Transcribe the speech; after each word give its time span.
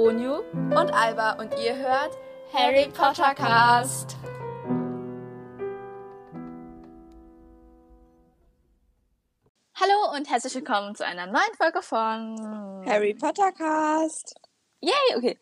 Onyu 0.00 0.36
und 0.52 0.94
Alba 0.94 1.32
und 1.32 1.52
ihr 1.58 1.76
hört 1.76 2.16
Harry 2.54 2.88
Potter 2.88 3.34
Cast. 3.34 4.16
Hallo 9.74 10.16
und 10.16 10.30
herzlich 10.30 10.54
willkommen 10.54 10.94
zu 10.94 11.04
einer 11.04 11.26
neuen 11.26 11.54
Folge 11.54 11.82
von 11.82 12.82
Harry 12.86 13.12
Potter 13.12 13.52
Cast. 13.52 14.36
Yay, 14.80 15.16
okay. 15.18 15.38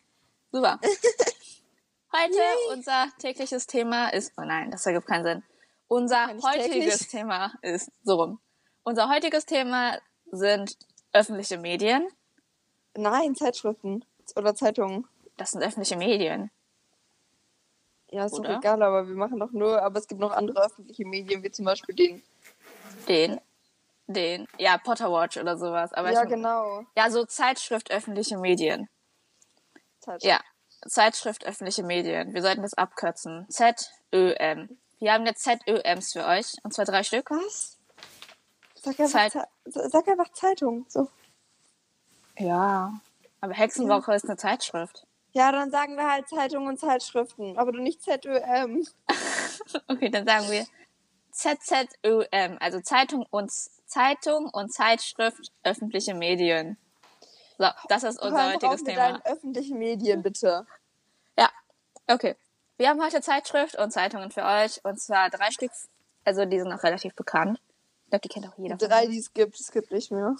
Super. 0.50 0.80
Heute 2.12 2.34
Yay. 2.34 2.72
unser 2.72 3.06
tägliches 3.20 3.68
Thema 3.68 4.09
ist, 4.09 4.32
oh 4.38 4.43
nein, 4.43 4.72
das 4.72 4.84
ergibt 4.86 5.06
keinen 5.06 5.25
Sinn. 5.25 5.43
Unser 5.86 6.30
heutiges 6.30 6.98
täglich? 6.98 7.09
Thema 7.09 7.52
ist 7.62 7.93
so 8.02 8.16
rum. 8.16 8.40
Unser 8.82 9.09
heutiges 9.09 9.46
Thema 9.46 10.00
sind 10.32 10.77
öffentliche 11.12 11.59
Medien. 11.59 12.09
Nein, 12.96 13.36
Zeitschriften 13.36 14.04
oder 14.37 14.55
Zeitungen. 14.55 15.06
Das 15.37 15.52
sind 15.52 15.62
öffentliche 15.62 15.96
Medien. 15.96 16.50
Ja, 18.10 18.24
ist 18.24 18.38
doch 18.38 18.45
egal, 18.45 18.82
aber 18.82 19.06
wir 19.06 19.14
machen 19.14 19.38
doch 19.38 19.52
nur, 19.52 19.82
aber 19.82 19.98
es 19.98 20.09
gibt 20.09 20.20
noch 20.20 20.32
andere 20.32 20.64
öffentliche 20.64 21.04
Medien, 21.04 21.42
wie 21.42 21.51
zum 21.51 21.66
Beispiel 21.66 21.95
den. 21.95 22.23
Den. 23.06 23.41
Den. 24.06 24.48
Ja, 24.59 24.78
Potterwatch 24.78 25.37
oder 25.37 25.59
sowas. 25.59 25.92
Aber 25.92 26.10
ja, 26.10 26.24
genau. 26.24 26.84
Ja, 26.96 27.10
so 27.10 27.27
Zeitschrift 27.27 27.91
öffentliche 27.91 28.38
Medien. 28.38 28.88
Zeitschrift. 30.01 30.24
Ja, 30.24 30.40
Zeitschrift 30.88 31.45
öffentliche 31.45 31.82
Medien. 31.82 32.32
Wir 32.32 32.40
sollten 32.40 32.62
das 32.62 32.74
abkürzen. 32.74 33.46
ZÖM. 33.51 34.79
Wir 35.01 35.12
haben 35.12 35.26
jetzt 35.26 35.45
ZÖMs 35.45 36.12
für 36.12 36.24
euch. 36.24 36.54
Und 36.62 36.73
zwar 36.73 36.87
drei 36.87 37.02
Stück. 37.02 37.30
Was? 37.30 37.76
Sag 38.74 38.98
einfach, 38.98 39.30
Zeit 39.30 39.48
sag 39.66 40.09
einfach 40.09 40.32
Zeitung. 40.32 40.87
So. 40.88 41.09
Ja. 42.38 42.98
Aber 43.41 43.55
Hexenwoche 43.55 44.15
ist 44.15 44.24
eine 44.24 44.37
Zeitschrift. 44.37 45.06
Ja, 45.33 45.52
dann 45.52 45.70
sagen 45.70 45.96
wir 45.96 46.10
halt 46.10 46.29
Zeitungen 46.29 46.68
und 46.68 46.80
Zeitschriften, 46.80 47.59
aber 47.59 47.73
du 47.73 47.80
nicht 47.80 48.02
ZÖM. 48.02 48.87
okay, 49.88 50.09
dann 50.10 50.26
sagen 50.26 50.51
wir 50.51 50.66
ZZÖM, 51.30 52.57
also 52.60 52.80
Zeitung 52.80 53.24
und 53.30 53.52
Zeitung 53.52 54.46
und 54.46 54.73
Zeitschrift 54.73 55.52
öffentliche 55.62 56.15
Medien. 56.15 56.77
So, 57.59 57.66
das 57.88 58.02
ist 58.04 58.21
unser 58.21 58.45
Hör 58.45 58.54
heutiges 58.54 58.85
Thema. 58.85 59.12
Mit 59.12 59.27
öffentlichen 59.27 59.79
Medien, 59.79 60.23
bitte. 60.23 60.66
Ja, 61.37 61.51
okay. 62.09 62.37
Wir 62.77 62.88
haben 62.88 63.02
heute 63.02 63.21
Zeitschrift 63.21 63.77
und 63.77 63.93
Zeitungen 63.93 64.31
für 64.31 64.44
euch 64.44 64.84
und 64.84 65.00
zwar 65.00 65.31
drei 65.31 65.50
Stück, 65.50 65.71
also 66.25 66.44
die 66.44 66.59
sind 66.59 66.72
auch 66.72 66.82
relativ 66.82 67.15
bekannt. 67.15 67.60
Ich 68.05 68.10
glaube, 68.10 68.22
die 68.22 68.28
kennt 68.28 68.49
auch 68.49 68.59
jeder. 68.59 68.77
Drei, 68.77 69.06
die 69.06 69.19
es 69.19 69.32
gibt, 69.32 69.59
es 69.60 69.71
gibt 69.71 69.91
nicht 69.91 70.10
mehr. 70.10 70.34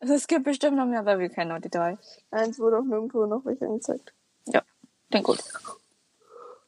Es 0.00 0.26
gibt 0.26 0.44
bestimmt 0.44 0.76
noch 0.76 0.86
mehr, 0.86 1.00
aber 1.00 1.18
wir 1.18 1.28
kennen 1.28 1.50
nur 1.50 1.60
die 1.60 1.68
drei. 1.68 1.98
Eins 2.30 2.58
wurde 2.58 2.78
auch 2.78 2.84
nirgendwo 2.84 3.26
noch 3.26 3.44
welche 3.44 3.66
angezeigt. 3.66 4.14
Ja, 4.46 4.62
klingt 5.10 5.26
gut. 5.26 5.44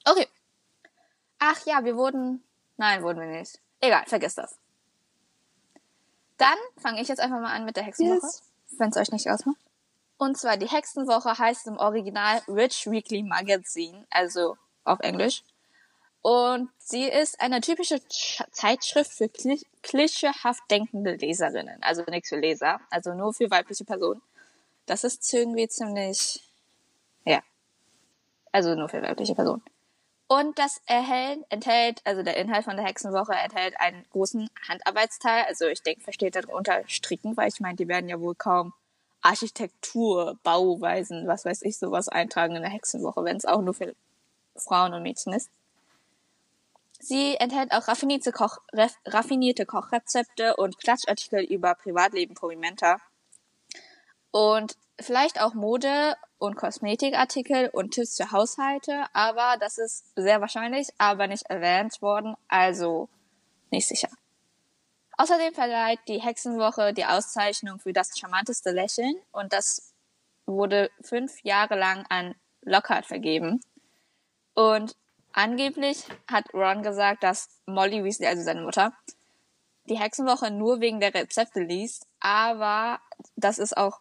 Okay. 0.05 0.29
Ach 1.39 1.65
ja, 1.65 1.83
wir 1.85 1.97
wurden. 1.97 2.45
Nein, 2.77 3.03
wurden 3.03 3.21
wir 3.21 3.27
nicht. 3.27 3.59
Egal, 3.81 4.05
vergiss 4.07 4.35
das. 4.35 4.59
Dann 6.37 6.59
fange 6.77 7.01
ich 7.01 7.09
jetzt 7.09 7.21
einfach 7.21 7.41
mal 7.41 7.55
an 7.55 7.65
mit 7.65 7.77
der 7.77 7.85
Hexenwoche, 7.85 8.27
yes. 8.27 8.43
wenn 8.79 8.91
es 8.91 8.97
euch 8.97 9.13
nicht 9.13 9.31
ausmacht. 9.31 9.59
Und 10.19 10.37
zwar 10.37 10.57
die 10.57 10.69
Hexenwoche 10.69 11.39
heißt 11.39 11.67
im 11.67 11.79
Original 11.79 12.43
Rich 12.49 12.91
Weekly 12.91 13.23
Magazine, 13.23 14.07
also 14.11 14.57
auf 14.85 15.01
Englisch. 15.01 15.43
Und 16.23 16.71
sie 16.79 17.09
ist 17.09 17.41
eine 17.41 17.61
typische 17.61 18.01
Zeitschrift 18.53 19.11
für 19.11 19.29
klischeehaft 19.83 20.63
denkende 20.71 21.17
Leserinnen. 21.17 21.83
Also 21.83 22.05
nichts 22.09 22.29
für 22.29 22.39
Leser, 22.39 22.81
also 22.91 23.13
nur 23.15 23.35
für 23.35 23.51
weibliche 23.51 23.85
Personen. 23.85 24.23
Das 24.87 25.03
ist 25.03 25.33
irgendwie 25.35 25.67
ziemlich, 25.67 26.41
ja. 27.25 27.43
Also 28.53 28.77
nur 28.77 28.89
für 28.89 29.03
weibliche 29.03 29.35
Personen. 29.35 29.63
Und 30.29 30.59
das 30.59 30.81
erhält, 30.87 31.45
enthält, 31.51 32.01
also 32.05 32.23
der 32.23 32.37
Inhalt 32.37 32.65
von 32.65 32.77
der 32.77 32.87
Hexenwoche 32.87 33.35
enthält 33.35 33.79
einen 33.81 34.07
großen 34.13 34.49
Handarbeitsteil. 34.69 35.45
Also 35.47 35.67
ich 35.67 35.83
denke, 35.83 36.03
versteht 36.03 36.37
darunter 36.37 36.85
Stricken, 36.87 37.37
weil 37.37 37.49
ich 37.49 37.61
meine, 37.61 37.77
die 37.77 37.89
werden 37.89 38.09
ja 38.09 38.21
wohl 38.21 38.35
kaum 38.35 38.73
Architektur, 39.21 40.39
Bauweisen, 40.43 41.27
was 41.27 41.45
weiß 41.45 41.63
ich, 41.63 41.79
sowas 41.79 42.09
eintragen 42.09 42.57
in 42.57 42.63
der 42.63 42.71
Hexenwoche, 42.71 43.25
wenn 43.25 43.37
es 43.37 43.45
auch 43.45 43.61
nur 43.61 43.75
für 43.75 43.95
Frauen 44.57 44.95
und 44.95 45.03
Mädchen 45.03 45.33
ist. 45.33 45.51
Sie 47.05 47.35
enthält 47.35 47.73
auch 47.73 47.89
raffinierte, 47.89 48.31
Koch, 48.31 48.59
raffinierte 49.05 49.67
Kochrezepte 49.67 50.55
und 50.55 50.79
Klatschartikel 50.79 51.43
über 51.43 51.75
Privatleben 51.75 52.37
prominenter. 52.37 52.99
Und 54.31 54.77
vielleicht 55.01 55.41
auch 55.41 55.53
Mode 55.53 56.15
und 56.39 56.55
Kosmetikartikel 56.55 57.71
und 57.73 57.91
Tipps 57.91 58.17
für 58.17 58.31
Haushalte, 58.31 59.07
aber 59.15 59.57
das 59.59 59.79
ist 59.79 60.15
sehr 60.15 60.41
wahrscheinlich, 60.41 60.91
aber 60.97 61.27
nicht 61.27 61.43
erwähnt 61.51 62.01
worden, 62.03 62.37
also 62.47 63.09
nicht 63.73 63.89
sicher. 63.89 64.09
Außerdem 65.17 65.55
verleiht 65.55 65.99
die 66.07 66.23
Hexenwoche 66.23 66.93
die 66.93 67.05
Auszeichnung 67.05 67.81
für 67.81 67.93
das 67.93 68.17
charmanteste 68.17 68.71
Lächeln 68.71 69.17
und 69.33 69.53
das 69.53 69.93
wurde 70.47 70.89
fünf 71.01 71.43
Jahre 71.43 71.77
lang 71.77 72.07
an 72.11 72.37
Lockhart 72.61 73.07
vergeben. 73.07 73.61
Und 74.55 74.95
Angeblich 75.33 76.05
hat 76.31 76.53
Ron 76.53 76.83
gesagt, 76.83 77.23
dass 77.23 77.49
Molly 77.67 78.05
Weasley, 78.05 78.27
also 78.27 78.43
seine 78.43 78.63
Mutter, 78.63 78.93
die 79.87 79.99
Hexenwoche 79.99 80.51
nur 80.51 80.81
wegen 80.81 81.01
der 81.01 81.15
Rezepte 81.15 81.61
liest, 81.61 82.07
aber 82.21 83.01
das 83.37 83.59
ist 83.59 83.77
auch, 83.77 84.01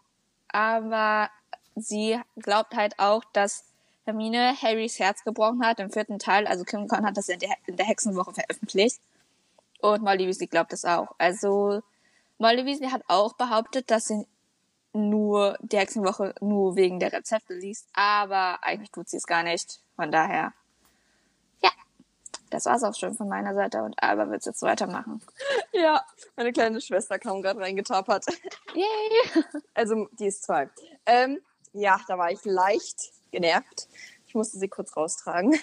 aber 0.50 1.30
sie 1.76 2.20
glaubt 2.38 2.76
halt 2.76 3.00
auch, 3.00 3.24
dass 3.34 3.64
Hermine 4.04 4.56
Harrys 4.62 5.00
Herz 5.00 5.24
gebrochen 5.24 5.66
hat 5.66 5.80
im 5.80 5.92
vierten 5.92 6.20
Teil, 6.20 6.48
also 6.48 6.64
Kim 6.64 6.88
Con 6.88 7.06
hat 7.06 7.18
das 7.18 7.30
in 7.30 7.40
der, 7.40 7.56
in 7.66 7.78
der 7.78 7.86
Hexenwoche 7.86 8.34
veröffentlicht 8.34 9.00
und 9.80 10.04
Molly 10.04 10.28
Weasley 10.28 10.48
glaubt 10.48 10.74
das 10.74 10.86
auch. 10.86 11.16
Also 11.18 11.82
Molly 12.38 12.66
Weasley 12.66 12.90
hat 12.90 13.04
auch 13.08 13.34
behauptet, 13.34 13.90
dass 13.90 14.08
sie 14.08 14.26
nur 14.94 15.58
die 15.62 15.78
Hexenwoche 15.78 16.36
nur 16.42 16.76
wegen 16.76 17.00
der 17.00 17.14
Rezepte 17.14 17.54
liest, 17.54 17.88
aber 17.94 18.64
eigentlich 18.64 18.92
tut 18.92 19.08
sie 19.08 19.18
es 19.18 19.28
gar 19.28 19.44
nicht. 19.44 19.80
Von 19.96 20.12
daher 20.12 20.54
das 22.52 22.66
war's 22.66 22.84
auch 22.84 22.94
schon 22.94 23.16
von 23.16 23.28
meiner 23.28 23.56
Seite 23.56 23.82
und 23.82 23.96
Alba 24.02 24.30
wird 24.30 24.46
jetzt 24.46 24.62
weitermachen. 24.62 25.22
Ja, 25.74 26.06
meine 26.36 26.52
kleine 26.52 26.82
Schwester 26.82 27.18
kam 27.18 27.42
gerade 27.42 27.60
reingetapert. 27.60 28.26
Yay! 28.76 29.44
Also, 29.74 30.08
die 30.20 30.28
ist 30.28 30.44
zwei. 30.44 30.70
Ähm, 31.06 31.40
ja, 31.74 32.00
da 32.08 32.18
war 32.18 32.30
ich 32.30 32.44
leicht 32.44 33.14
genervt. 33.32 33.88
Ich 34.28 34.36
musste 34.36 34.60
sie 34.60 34.68
kurz 34.68 34.96
raustragen. 34.96 35.58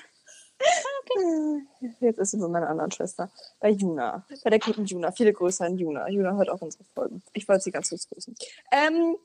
Okay. 0.58 1.66
Jetzt 2.00 2.18
ist 2.18 2.30
sie 2.30 2.38
bei 2.38 2.48
meiner 2.48 2.68
anderen 2.68 2.90
Schwester. 2.90 3.30
Bei 3.60 3.68
Juna. 3.68 4.24
Bei 4.42 4.50
der 4.50 4.58
guten 4.58 4.86
Juna. 4.86 5.12
Viele 5.12 5.32
Grüße 5.32 5.64
an 5.64 5.76
Juna. 5.76 6.08
Juna 6.08 6.34
hört 6.36 6.48
auch 6.48 6.60
unsere 6.60 6.84
Folgen. 6.94 7.22
Ich 7.34 7.46
wollte 7.46 7.64
sie 7.64 7.70
ganz 7.70 7.90
kurz 7.90 8.08
grüßen. 8.08 8.34
Ähm, 8.72 9.16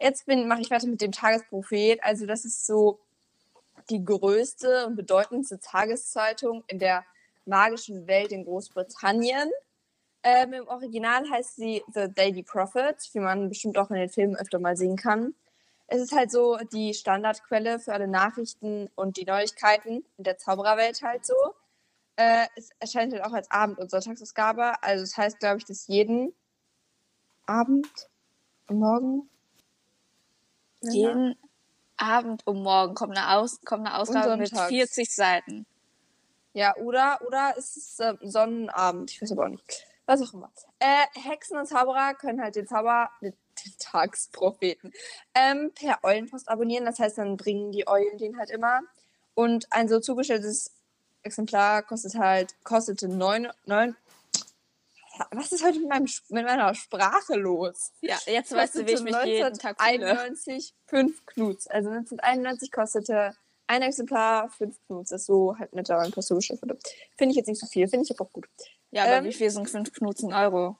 jetzt 0.00 0.26
mache 0.26 0.60
ich 0.60 0.70
weiter 0.70 0.88
mit 0.88 1.00
dem 1.00 1.12
Tagesprophet. 1.12 2.02
Also, 2.02 2.26
das 2.26 2.44
ist 2.44 2.66
so 2.66 3.00
die 3.90 4.04
größte 4.04 4.86
und 4.86 4.96
bedeutendste 4.96 5.58
Tageszeitung 5.60 6.64
in 6.66 6.78
der 6.78 7.04
magischen 7.44 8.06
Welt 8.06 8.32
in 8.32 8.44
Großbritannien. 8.44 9.50
Ähm, 10.22 10.52
Im 10.52 10.68
Original 10.68 11.28
heißt 11.30 11.56
sie 11.56 11.84
The 11.94 12.08
Daily 12.12 12.42
Prophet, 12.42 12.96
wie 13.12 13.20
man 13.20 13.48
bestimmt 13.48 13.78
auch 13.78 13.90
in 13.90 13.96
den 13.96 14.08
Filmen 14.08 14.36
öfter 14.36 14.58
mal 14.58 14.76
sehen 14.76 14.96
kann. 14.96 15.34
Es 15.86 16.00
ist 16.00 16.12
halt 16.12 16.32
so 16.32 16.58
die 16.72 16.94
Standardquelle 16.94 17.78
für 17.78 17.92
alle 17.92 18.08
Nachrichten 18.08 18.90
und 18.96 19.16
die 19.16 19.24
Neuigkeiten 19.24 20.04
in 20.18 20.24
der 20.24 20.36
Zaubererwelt 20.36 21.00
halt 21.02 21.24
so. 21.24 21.36
Äh, 22.16 22.46
es 22.56 22.70
erscheint 22.80 23.12
halt 23.12 23.22
auch 23.24 23.32
als 23.32 23.50
Abend- 23.50 23.78
und 23.78 23.90
Sonntagsausgabe. 23.90 24.82
Also 24.82 25.04
es 25.04 25.10
das 25.10 25.18
heißt, 25.18 25.38
glaube 25.38 25.58
ich, 25.58 25.64
dass 25.64 25.86
jeden 25.86 26.34
Abend 27.46 28.08
Morgen. 28.68 29.30
Jeden, 30.82 31.36
Abend 31.96 32.46
um 32.46 32.62
morgen 32.62 32.94
kommt 32.94 33.16
eine, 33.16 33.36
Aus 33.36 33.60
kommt 33.64 33.86
eine 33.86 33.98
Ausgabe 33.98 34.36
mit 34.36 34.56
40 34.56 35.14
Seiten. 35.14 35.66
Ja, 36.52 36.74
oder, 36.76 37.20
oder 37.26 37.56
ist 37.56 37.76
es 37.76 38.00
äh, 38.00 38.14
Sonnenabend? 38.22 39.10
Ich 39.10 39.20
weiß 39.20 39.32
aber 39.32 39.44
auch 39.44 39.50
nicht. 39.50 39.86
Was 40.06 40.22
auch 40.22 40.32
immer. 40.32 40.50
Äh, 40.78 41.04
Hexen 41.14 41.58
und 41.58 41.66
Zauberer 41.66 42.14
können 42.14 42.40
halt 42.40 42.56
den 42.56 42.66
Zauber, 42.66 43.10
den, 43.20 43.34
den 43.64 43.72
Tagspropheten, 43.78 44.92
ähm, 45.34 45.72
per 45.74 46.02
Eulenpost 46.02 46.48
abonnieren. 46.48 46.86
Das 46.86 46.98
heißt, 46.98 47.18
dann 47.18 47.36
bringen 47.36 47.72
die 47.72 47.86
Eulen 47.88 48.16
den 48.16 48.38
halt 48.38 48.50
immer. 48.50 48.80
Und 49.34 49.70
ein 49.70 49.88
so 49.88 50.00
zugestelltes 50.00 50.72
Exemplar 51.22 51.82
kostet 51.82 52.14
halt, 52.14 52.54
kostete 52.64 53.08
9, 53.08 53.48
9, 53.66 53.96
was 55.30 55.52
ist 55.52 55.64
heute 55.64 55.78
mit, 55.80 55.88
meinem, 55.88 56.06
mit 56.28 56.44
meiner 56.44 56.74
Sprache 56.74 57.34
los? 57.34 57.92
Ja, 58.00 58.16
jetzt 58.26 58.52
weißt 58.52 58.76
du, 58.76 58.86
wie 58.86 58.92
ich 58.92 59.02
mich 59.02 59.16
jeden 59.24 59.58
Tag 59.58 59.80
fühle. 59.80 60.06
91 60.06 60.74
5 60.86 61.26
Knuts. 61.26 61.66
Also 61.66 61.90
1991 61.90 62.72
kostete 62.72 63.34
ein 63.66 63.82
Exemplar 63.82 64.48
5 64.50 64.76
Knuts. 64.86 65.10
Das 65.10 65.22
ist 65.22 65.26
so 65.26 65.56
halt 65.58 65.74
mit 65.74 65.88
der 65.88 66.08
Post 66.10 66.28
zugestellt 66.28 66.62
wurde. 66.62 66.78
Finde 67.16 67.32
ich 67.32 67.36
jetzt 67.36 67.48
nicht 67.48 67.60
so 67.60 67.66
viel. 67.66 67.88
Finde 67.88 68.04
ich 68.04 68.10
aber 68.10 68.26
auch 68.28 68.32
gut. 68.32 68.48
Ja, 68.90 69.04
aber 69.04 69.16
ähm, 69.16 69.24
wie 69.24 69.32
viel 69.32 69.50
sind 69.50 69.68
5 69.68 69.92
Knuts 69.92 70.22
in 70.22 70.32
Euro? 70.32 70.76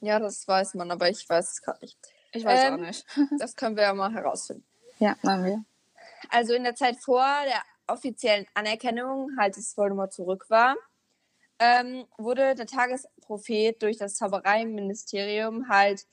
Ja, 0.00 0.18
das 0.18 0.46
weiß 0.46 0.74
man, 0.74 0.90
aber 0.90 1.08
ich 1.08 1.28
weiß 1.28 1.52
es 1.52 1.62
gerade 1.62 1.80
nicht. 1.80 1.96
Ich 2.32 2.44
weiß 2.44 2.64
ähm, 2.64 2.74
auch 2.74 2.78
nicht. 2.78 3.06
das 3.38 3.56
können 3.56 3.76
wir 3.76 3.84
ja 3.84 3.94
mal 3.94 4.12
herausfinden. 4.12 4.64
Ja, 4.98 5.16
machen 5.22 5.44
wir. 5.44 5.64
also 6.30 6.54
in 6.54 6.64
der 6.64 6.74
Zeit 6.74 6.96
vor 6.96 7.26
der 7.46 7.62
offiziellen 7.86 8.46
Anerkennung 8.54 9.30
halt 9.38 9.56
des 9.56 9.76
Voldemort 9.76 10.12
zurück 10.12 10.46
war, 10.48 10.76
ähm, 11.58 12.06
wurde 12.18 12.54
der 12.54 12.66
Tagesprophet 12.66 13.82
durch 13.82 13.96
das 13.96 14.16
Zaubereiministerium 14.16 15.68
halt 15.68 16.06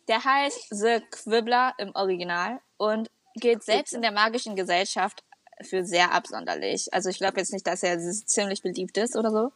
Der 0.08 0.24
heißt 0.24 0.70
The 0.72 1.02
Quibbler 1.12 1.76
im 1.78 1.94
Original 1.94 2.60
und 2.78 3.12
gilt 3.36 3.62
selbst 3.64 3.94
in 3.94 4.02
der 4.02 4.12
magischen 4.12 4.56
Gesellschaft 4.56 5.24
für 5.62 5.86
sehr 5.86 6.12
absonderlich. 6.12 6.92
Also 6.94 7.10
ich 7.10 7.20
glaube 7.20 7.40
jetzt 7.40 7.54
nicht, 7.54 7.68
dass 7.68 7.84
er 7.84 8.00
ziemlich 8.00 8.64
beliebt 8.64 8.98
ist 8.98 9.16
oder 9.16 9.30
so. 9.30 9.52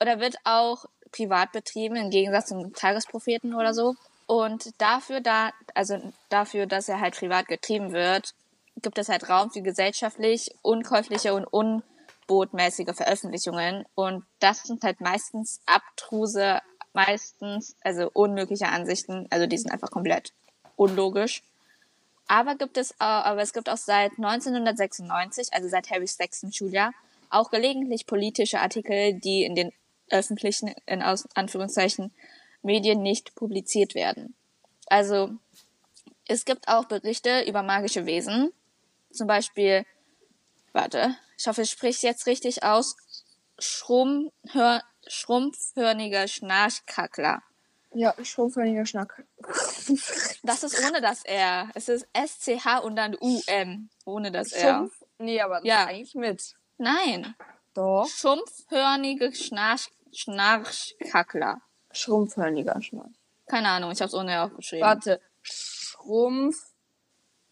Oder 0.00 0.20
wird 0.20 0.36
auch 0.44 0.86
privat 1.14 1.52
betrieben, 1.52 1.96
im 1.96 2.10
Gegensatz 2.10 2.48
zum 2.48 2.74
Tagespropheten 2.74 3.54
oder 3.54 3.72
so. 3.72 3.94
Und 4.26 4.80
dafür, 4.80 5.20
da, 5.20 5.50
also 5.74 6.00
dafür, 6.28 6.66
dass 6.66 6.88
er 6.88 7.00
halt 7.00 7.16
privat 7.16 7.46
getrieben 7.46 7.92
wird, 7.92 8.34
gibt 8.82 8.98
es 8.98 9.08
halt 9.08 9.28
Raum 9.28 9.50
für 9.50 9.62
gesellschaftlich 9.62 10.54
unkäufliche 10.62 11.34
und 11.34 11.46
unbotmäßige 11.46 12.94
Veröffentlichungen. 12.94 13.84
Und 13.94 14.24
das 14.40 14.62
sind 14.64 14.82
halt 14.82 15.00
meistens 15.00 15.60
abtruse, 15.66 16.60
meistens, 16.92 17.76
also 17.82 18.10
unmögliche 18.12 18.68
Ansichten. 18.68 19.26
Also 19.30 19.46
die 19.46 19.58
sind 19.58 19.70
einfach 19.70 19.90
komplett 19.90 20.32
unlogisch. 20.76 21.42
Aber 22.26 22.56
gibt 22.56 22.78
es, 22.78 22.92
äh, 22.92 23.04
aber 23.04 23.42
es 23.42 23.52
gibt 23.52 23.68
auch 23.68 23.76
seit 23.76 24.12
1996, 24.12 25.52
also 25.52 25.68
seit 25.68 25.90
Harrys 25.90 26.16
sechsten 26.16 26.52
Schuljahr, 26.52 26.92
auch 27.28 27.50
gelegentlich 27.50 28.06
politische 28.06 28.60
Artikel, 28.60 29.14
die 29.14 29.44
in 29.44 29.54
den 29.54 29.72
öffentlichen, 30.10 30.74
in 30.86 31.02
Anführungszeichen, 31.02 32.12
Medien 32.62 33.02
nicht 33.02 33.34
publiziert 33.34 33.94
werden. 33.94 34.34
Also, 34.86 35.30
es 36.26 36.44
gibt 36.44 36.68
auch 36.68 36.84
Berichte 36.86 37.42
über 37.42 37.62
magische 37.62 38.06
Wesen. 38.06 38.52
Zum 39.12 39.26
Beispiel, 39.26 39.84
warte, 40.72 41.16
ich 41.38 41.46
hoffe, 41.46 41.62
ich 41.62 41.70
spreche 41.70 42.06
jetzt 42.06 42.26
richtig 42.26 42.62
aus, 42.62 42.96
Schrumpfhör, 43.58 44.82
schrumpfhörniger 45.06 46.26
Schnarchkackler. 46.28 47.42
Ja, 47.94 48.14
schrumpfhörniger 48.22 48.86
Schnack. 48.86 49.24
Das 50.42 50.62
ist 50.62 50.78
ohne 50.86 51.00
das 51.00 51.24
R. 51.24 51.70
Es 51.74 51.88
ist 51.88 52.06
S-C-H 52.12 52.78
und 52.78 52.96
dann 52.96 53.14
U-M. 53.18 53.88
Ohne 54.04 54.30
das 54.32 54.52
R. 54.52 54.76
Schrumpf? 54.78 55.02
Nee, 55.18 55.40
aber 55.40 55.56
das 55.56 55.64
Ja. 55.64 55.82
ist 55.84 55.88
eigentlich 55.88 56.14
mit. 56.14 56.54
Nein. 56.78 57.34
Doch. 57.74 58.06
Schumpfhörnige 58.08 59.32
Schnarch 59.34 59.90
Schnarchkackler. 60.12 61.60
Schrumpfhörniger 61.92 62.80
Schnack. 62.82 63.10
Keine 63.46 63.68
Ahnung, 63.68 63.90
ich 63.90 64.00
habe 64.00 64.08
es 64.08 64.14
ohne 64.14 64.32
R 64.32 64.44
aufgeschrieben. 64.44 64.86
Warte. 64.86 65.20
Schrumpf. 65.42 66.56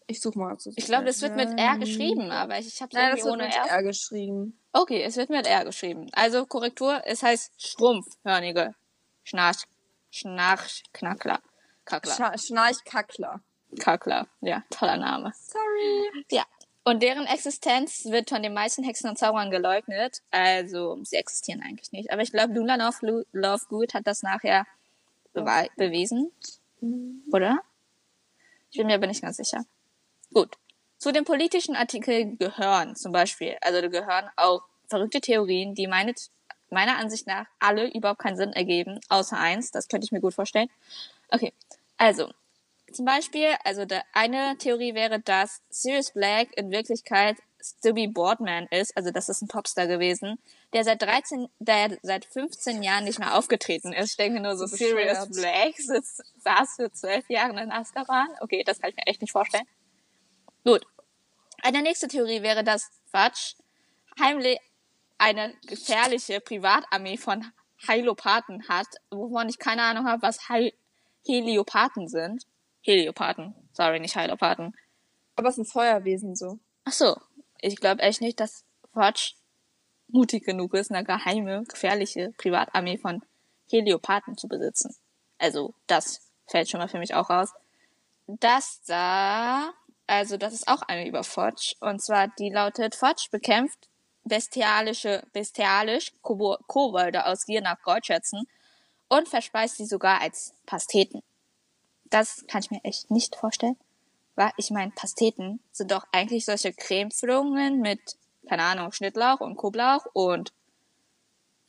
Ich 0.07 0.21
such 0.21 0.35
mal. 0.35 0.53
das 0.53 0.67
Ich 0.67 0.85
glaube, 0.85 1.05
das 1.05 1.21
wird 1.21 1.35
mit 1.35 1.57
R 1.57 1.77
geschrieben, 1.77 2.31
aber 2.31 2.59
ich, 2.59 2.67
ich 2.67 2.81
habe 2.81 2.89
es 2.91 2.93
Nein, 2.93 3.11
das 3.15 3.23
wird 3.23 3.33
ohne 3.33 3.43
mit 3.45 3.55
R. 3.55 3.65
R 3.65 3.83
geschrieben. 3.83 4.59
Okay, 4.73 5.03
es 5.03 5.15
wird 5.15 5.29
mit 5.29 5.47
R 5.47 5.63
geschrieben. 5.65 6.09
Also 6.13 6.45
Korrektur, 6.45 7.01
es 7.05 7.23
heißt 7.23 7.53
Schrumpfhörnige 7.57 8.75
Schnarch 9.23 9.63
Schnarchknackler. 10.11 11.41
Kackler. 11.85 12.13
Scha 12.13 12.37
Schnarchkackler. 12.37 13.41
Kackler. 13.79 14.27
Ja, 14.41 14.63
toller 14.69 14.97
Name. 14.97 15.31
Sorry. 15.35 16.25
Ja. 16.31 16.43
Und 16.85 17.01
deren 17.01 17.25
Existenz 17.25 18.05
wird 18.05 18.29
von 18.29 18.43
den 18.43 18.53
meisten 18.53 18.83
Hexen 18.83 19.09
und 19.09 19.17
Zauberern 19.17 19.51
geleugnet. 19.51 20.21
Also, 20.31 20.99
sie 21.03 21.15
existieren 21.15 21.61
eigentlich 21.61 21.91
nicht. 21.93 22.11
Aber 22.11 22.21
ich 22.21 22.31
glaube, 22.31 22.53
Luna 22.53 22.75
Love, 22.75 23.25
Lovegood 23.31 23.93
hat 23.93 24.05
das 24.05 24.21
nachher 24.21 24.65
bewe- 25.33 25.69
bewiesen. 25.77 26.31
Oder? 27.31 27.59
Ich 28.69 28.77
bin 28.77 28.87
mir 28.87 28.95
aber 28.95 29.07
nicht 29.07 29.21
ganz 29.21 29.37
sicher. 29.37 29.65
Gut. 30.33 30.57
Zu 30.97 31.11
den 31.11 31.25
politischen 31.25 31.75
Artikeln 31.75 32.37
gehören 32.37 32.95
zum 32.95 33.11
Beispiel, 33.11 33.57
also 33.61 33.81
da 33.81 33.87
gehören 33.87 34.29
auch 34.35 34.63
verrückte 34.87 35.21
Theorien, 35.21 35.75
die 35.75 35.87
meine, 35.87 36.13
meiner 36.69 36.97
Ansicht 36.97 37.27
nach 37.27 37.45
alle 37.59 37.93
überhaupt 37.93 38.19
keinen 38.19 38.37
Sinn 38.37 38.53
ergeben, 38.53 38.99
außer 39.09 39.37
eins, 39.37 39.71
das 39.71 39.87
könnte 39.87 40.05
ich 40.05 40.11
mir 40.11 40.21
gut 40.21 40.33
vorstellen. 40.33 40.69
Okay, 41.29 41.53
also, 41.97 42.31
zum 42.93 43.05
Beispiel, 43.05 43.55
also 43.63 43.85
der 43.85 44.03
eine 44.13 44.57
Theorie 44.57 44.93
wäre, 44.93 45.19
dass 45.19 45.61
Sirius 45.69 46.11
Black 46.11 46.55
in 46.57 46.71
Wirklichkeit 46.71 47.37
Stubby 47.61 48.07
Boardman 48.07 48.67
ist, 48.71 48.95
also 48.97 49.11
das 49.11 49.29
ist 49.29 49.41
ein 49.41 49.47
Popstar 49.47 49.87
gewesen, 49.87 50.37
der 50.73 50.83
seit 50.83 51.01
13, 51.01 51.47
der 51.59 51.97
seit 52.01 52.25
15 52.25 52.83
Jahren 52.83 53.05
nicht 53.05 53.19
mehr 53.19 53.35
aufgetreten 53.35 53.93
ist. 53.93 54.11
Ich 54.11 54.17
denke 54.17 54.41
nur 54.41 54.57
so, 54.57 54.65
Sirius. 54.65 55.29
Black 55.29 55.75
sitzt, 55.77 56.23
saß 56.39 56.75
für 56.75 56.91
zwölf 56.91 57.29
Jahre 57.29 57.61
in 57.61 57.71
Azkaban. 57.71 58.27
Okay, 58.41 58.63
das 58.65 58.79
kann 58.79 58.89
ich 58.89 58.97
mir 58.97 59.07
echt 59.07 59.21
nicht 59.21 59.31
vorstellen. 59.31 59.67
Gut. 60.65 60.85
Eine 61.61 61.81
nächste 61.81 62.09
Theorie 62.09 62.41
wäre, 62.41 62.63
dass 62.63 62.89
Fudge 63.11 63.55
heimlich 64.19 64.59
eine 65.17 65.53
gefährliche 65.67 66.41
Privatarmee 66.41 67.17
von 67.17 67.45
Heilopathen 67.87 68.67
hat, 68.67 68.87
wovon 69.09 69.47
ich 69.47 69.59
keine 69.59 69.83
Ahnung 69.83 70.05
habe, 70.05 70.21
was 70.21 70.49
Heil 70.49 70.73
Heliopathen 71.25 72.07
sind. 72.07 72.45
Heliopathen. 72.83 73.55
Sorry, 73.73 73.99
nicht 73.99 74.15
Heilopathen. 74.15 74.75
Aber 75.35 75.49
es 75.49 75.57
ein 75.57 75.65
Feuerwesen 75.65 76.35
so. 76.35 76.59
Ach 76.85 76.91
so. 76.91 77.17
Ich 77.59 77.77
glaube 77.77 78.01
echt 78.01 78.21
nicht, 78.21 78.39
dass 78.39 78.65
Fudge 78.93 79.33
mutig 80.09 80.45
genug 80.45 80.73
ist, 80.75 80.91
eine 80.91 81.03
geheime, 81.03 81.63
gefährliche 81.63 82.33
Privatarmee 82.37 82.97
von 82.97 83.23
Heliopathen 83.71 84.37
zu 84.37 84.47
besitzen. 84.47 84.95
Also, 85.39 85.73
das 85.87 86.29
fällt 86.45 86.69
schon 86.69 86.79
mal 86.79 86.89
für 86.89 86.99
mich 86.99 87.15
auch 87.15 87.29
raus. 87.29 87.49
Das 88.27 88.81
da, 88.85 89.73
also 90.05 90.37
das 90.37 90.53
ist 90.53 90.67
auch 90.67 90.81
eine 90.83 91.07
über 91.07 91.23
Fudge. 91.23 91.75
Und 91.79 92.01
zwar, 92.01 92.27
die 92.27 92.49
lautet, 92.49 92.95
Fudge 92.95 93.27
bekämpft 93.31 93.89
bestialische, 94.23 95.23
bestialisch 95.33 96.11
Kobo- 96.21 96.59
Kobolde 96.67 97.25
aus 97.25 97.45
Gier 97.45 97.61
nach 97.61 97.81
Goldschätzen 97.81 98.47
und 99.09 99.27
verspeist 99.27 99.77
sie 99.77 99.85
sogar 99.85 100.21
als 100.21 100.53
Pasteten. 100.65 101.21
Das 102.13 102.45
kann 102.47 102.61
ich 102.61 102.69
mir 102.69 102.83
echt 102.83 103.09
nicht 103.09 103.35
vorstellen. 103.35 103.75
Weil 104.35 104.51
ich 104.57 104.69
meine, 104.69 104.91
Pasteten 104.91 105.59
sind 105.71 105.89
doch 105.89 106.05
eigentlich 106.11 106.45
solche 106.45 106.71
Cremefüllungen 106.71 107.81
mit, 107.81 108.17
keine 108.47 108.61
Ahnung, 108.61 108.91
Schnittlauch 108.91 109.39
und 109.39 109.57
Knoblauch 109.57 110.05
und 110.13 110.53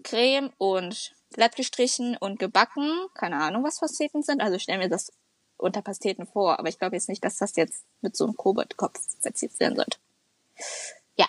Creme 0.02 0.52
und 0.58 1.14
glatt 1.32 1.56
gestrichen 1.56 2.18
und 2.18 2.38
gebacken. 2.38 3.06
Keine 3.14 3.36
Ahnung, 3.36 3.64
was 3.64 3.80
Pasteten 3.80 4.22
sind. 4.22 4.42
Also 4.42 4.56
ich 4.56 4.64
stelle 4.64 4.80
mir 4.80 4.90
das 4.90 5.12
unter 5.56 5.80
Pasteten 5.80 6.26
vor, 6.26 6.58
aber 6.58 6.68
ich 6.68 6.78
glaube 6.78 6.96
jetzt 6.96 7.08
nicht, 7.08 7.24
dass 7.24 7.38
das 7.38 7.56
jetzt 7.56 7.82
mit 8.02 8.14
so 8.14 8.24
einem 8.24 8.36
Koboldkopf 8.36 9.00
verziert 9.20 9.58
werden 9.60 9.76
sollte. 9.76 9.98
Ja. 11.16 11.26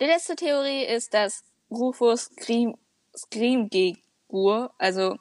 Die 0.00 0.06
letzte 0.06 0.34
Theorie 0.34 0.84
ist, 0.84 1.14
dass 1.14 1.44
Rufus 1.70 2.24
Scream, 2.24 2.76
Screamgegur, 3.16 4.74
also 4.78 5.16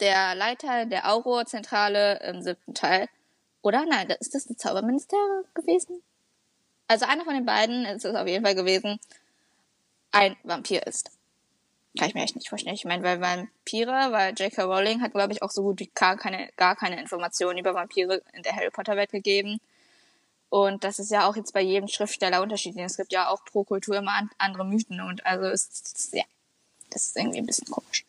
der 0.00 0.34
Leiter 0.34 0.86
der 0.86 1.10
Auror-Zentrale 1.12 2.20
im 2.20 2.42
siebten 2.42 2.74
Teil, 2.74 3.08
oder 3.62 3.86
nein, 3.86 4.10
ist 4.20 4.34
das 4.34 4.46
die 4.46 4.56
Zauberminister 4.56 5.16
gewesen? 5.54 6.02
Also 6.86 7.06
einer 7.06 7.24
von 7.24 7.34
den 7.34 7.46
beiden 7.46 7.86
ist 7.86 8.04
es 8.04 8.14
auf 8.14 8.26
jeden 8.26 8.44
Fall 8.44 8.54
gewesen, 8.54 9.00
ein 10.12 10.36
Vampir 10.42 10.86
ist. 10.86 11.10
Kann 11.98 12.08
ich 12.08 12.14
mir 12.14 12.22
echt 12.22 12.34
nicht 12.34 12.48
vorstellen. 12.48 12.74
Ich 12.74 12.84
meine, 12.84 13.02
weil 13.04 13.20
Vampire, 13.20 14.12
weil 14.12 14.34
J.K. 14.34 14.64
Rowling 14.64 15.00
hat, 15.00 15.12
glaube 15.12 15.32
ich, 15.32 15.42
auch 15.42 15.50
so 15.50 15.62
gut 15.62 15.78
wie 15.78 15.90
gar 15.94 16.16
keine, 16.16 16.50
gar 16.56 16.76
keine 16.76 17.00
Informationen 17.00 17.58
über 17.58 17.72
Vampire 17.72 18.20
in 18.32 18.42
der 18.42 18.54
Harry 18.54 18.70
Potter 18.70 18.96
Welt 18.96 19.12
gegeben. 19.12 19.60
Und 20.50 20.84
das 20.84 20.98
ist 20.98 21.10
ja 21.10 21.28
auch 21.28 21.36
jetzt 21.36 21.52
bei 21.52 21.62
jedem 21.62 21.88
Schriftsteller 21.88 22.42
unterschiedlich. 22.42 22.84
Es 22.84 22.96
gibt 22.96 23.12
ja 23.12 23.28
auch 23.28 23.44
pro 23.44 23.64
Kultur 23.64 23.96
immer 23.96 24.28
andere 24.38 24.64
Mythen 24.64 25.00
und 25.00 25.24
also 25.24 25.46
ist, 25.46 26.12
ja, 26.12 26.24
das 26.90 27.06
ist 27.06 27.16
irgendwie 27.16 27.38
ein 27.38 27.46
bisschen 27.46 27.68
komisch. 27.70 28.04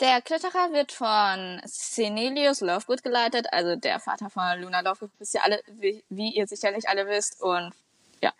Der 0.00 0.22
Kletterer 0.22 0.72
wird 0.72 0.92
von 0.92 1.60
Senelius 1.66 2.62
Lovegood 2.62 3.02
geleitet, 3.02 3.48
also 3.52 3.76
der 3.76 4.00
Vater 4.00 4.30
von 4.30 4.58
Luna 4.58 4.80
Lovegood, 4.80 5.10
wisst 5.18 5.34
ihr 5.34 5.44
alle, 5.44 5.60
wie, 5.66 6.02
wie 6.08 6.34
ihr 6.34 6.46
sicherlich 6.46 6.88
alle 6.88 7.06
wisst. 7.06 7.42
Und 7.42 7.74
ja, 8.22 8.32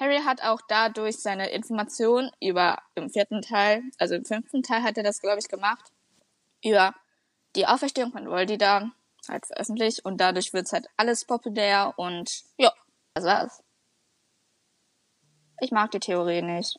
Harry 0.00 0.22
hat 0.24 0.42
auch 0.42 0.62
dadurch 0.66 1.18
seine 1.18 1.50
Informationen 1.50 2.30
über 2.40 2.78
im 2.94 3.10
vierten 3.10 3.42
Teil, 3.42 3.82
also 3.98 4.14
im 4.14 4.24
fünften 4.24 4.62
Teil 4.62 4.82
hat 4.82 4.96
er 4.96 5.02
das, 5.02 5.20
glaube 5.20 5.40
ich, 5.40 5.48
gemacht, 5.48 5.92
über 6.64 6.94
die 7.54 7.66
Auferstehung 7.66 8.10
von 8.10 8.24
da 8.58 8.90
halt 9.28 9.46
veröffentlicht 9.46 10.06
und 10.06 10.18
dadurch 10.18 10.54
wird's 10.54 10.72
halt 10.72 10.88
alles 10.96 11.26
populär 11.26 11.92
und 11.98 12.44
ja, 12.56 12.72
das 13.12 13.24
war's. 13.24 13.62
Ich 15.60 15.70
mag 15.70 15.90
die 15.90 16.00
Theorie 16.00 16.40
nicht. 16.40 16.78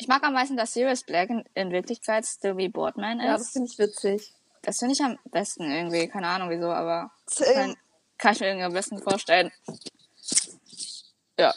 Ich 0.00 0.08
mag 0.08 0.22
am 0.24 0.32
meisten, 0.32 0.56
dass 0.56 0.72
Sirius 0.72 1.02
Black 1.04 1.28
in, 1.28 1.44
in 1.52 1.70
Wirklichkeit 1.72 2.24
Sylvie 2.24 2.70
Boardman 2.70 3.20
ist. 3.20 3.26
Ja, 3.26 3.36
das 3.36 3.50
finde 3.50 3.68
ich 3.70 3.78
witzig. 3.78 4.32
Das 4.62 4.78
finde 4.78 4.94
ich 4.94 5.02
am 5.02 5.18
besten 5.26 5.70
irgendwie. 5.70 6.08
Keine 6.08 6.26
Ahnung 6.26 6.48
wieso, 6.48 6.70
aber 6.70 7.10
kann, 7.36 7.76
kann 8.16 8.32
ich 8.32 8.40
mir 8.40 8.46
irgendwie 8.46 8.64
am 8.64 8.72
besten 8.72 8.98
vorstellen. 9.02 9.52
Ja. 11.38 11.54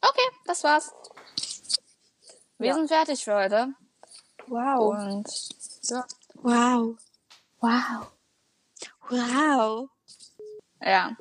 Okay, 0.00 0.28
das 0.46 0.64
war's. 0.64 0.92
Wir 2.56 2.68
Ja. 2.68 2.74
sind 2.74 2.88
fertig 2.88 3.22
für 3.22 3.34
heute. 3.34 3.74
Wow. 4.46 4.94
Und 4.94 5.28
ja. 5.82 6.06
Wow. 6.36 6.96
Wow. 7.60 8.10
Wow. 9.10 9.90
Ja. 10.80 11.14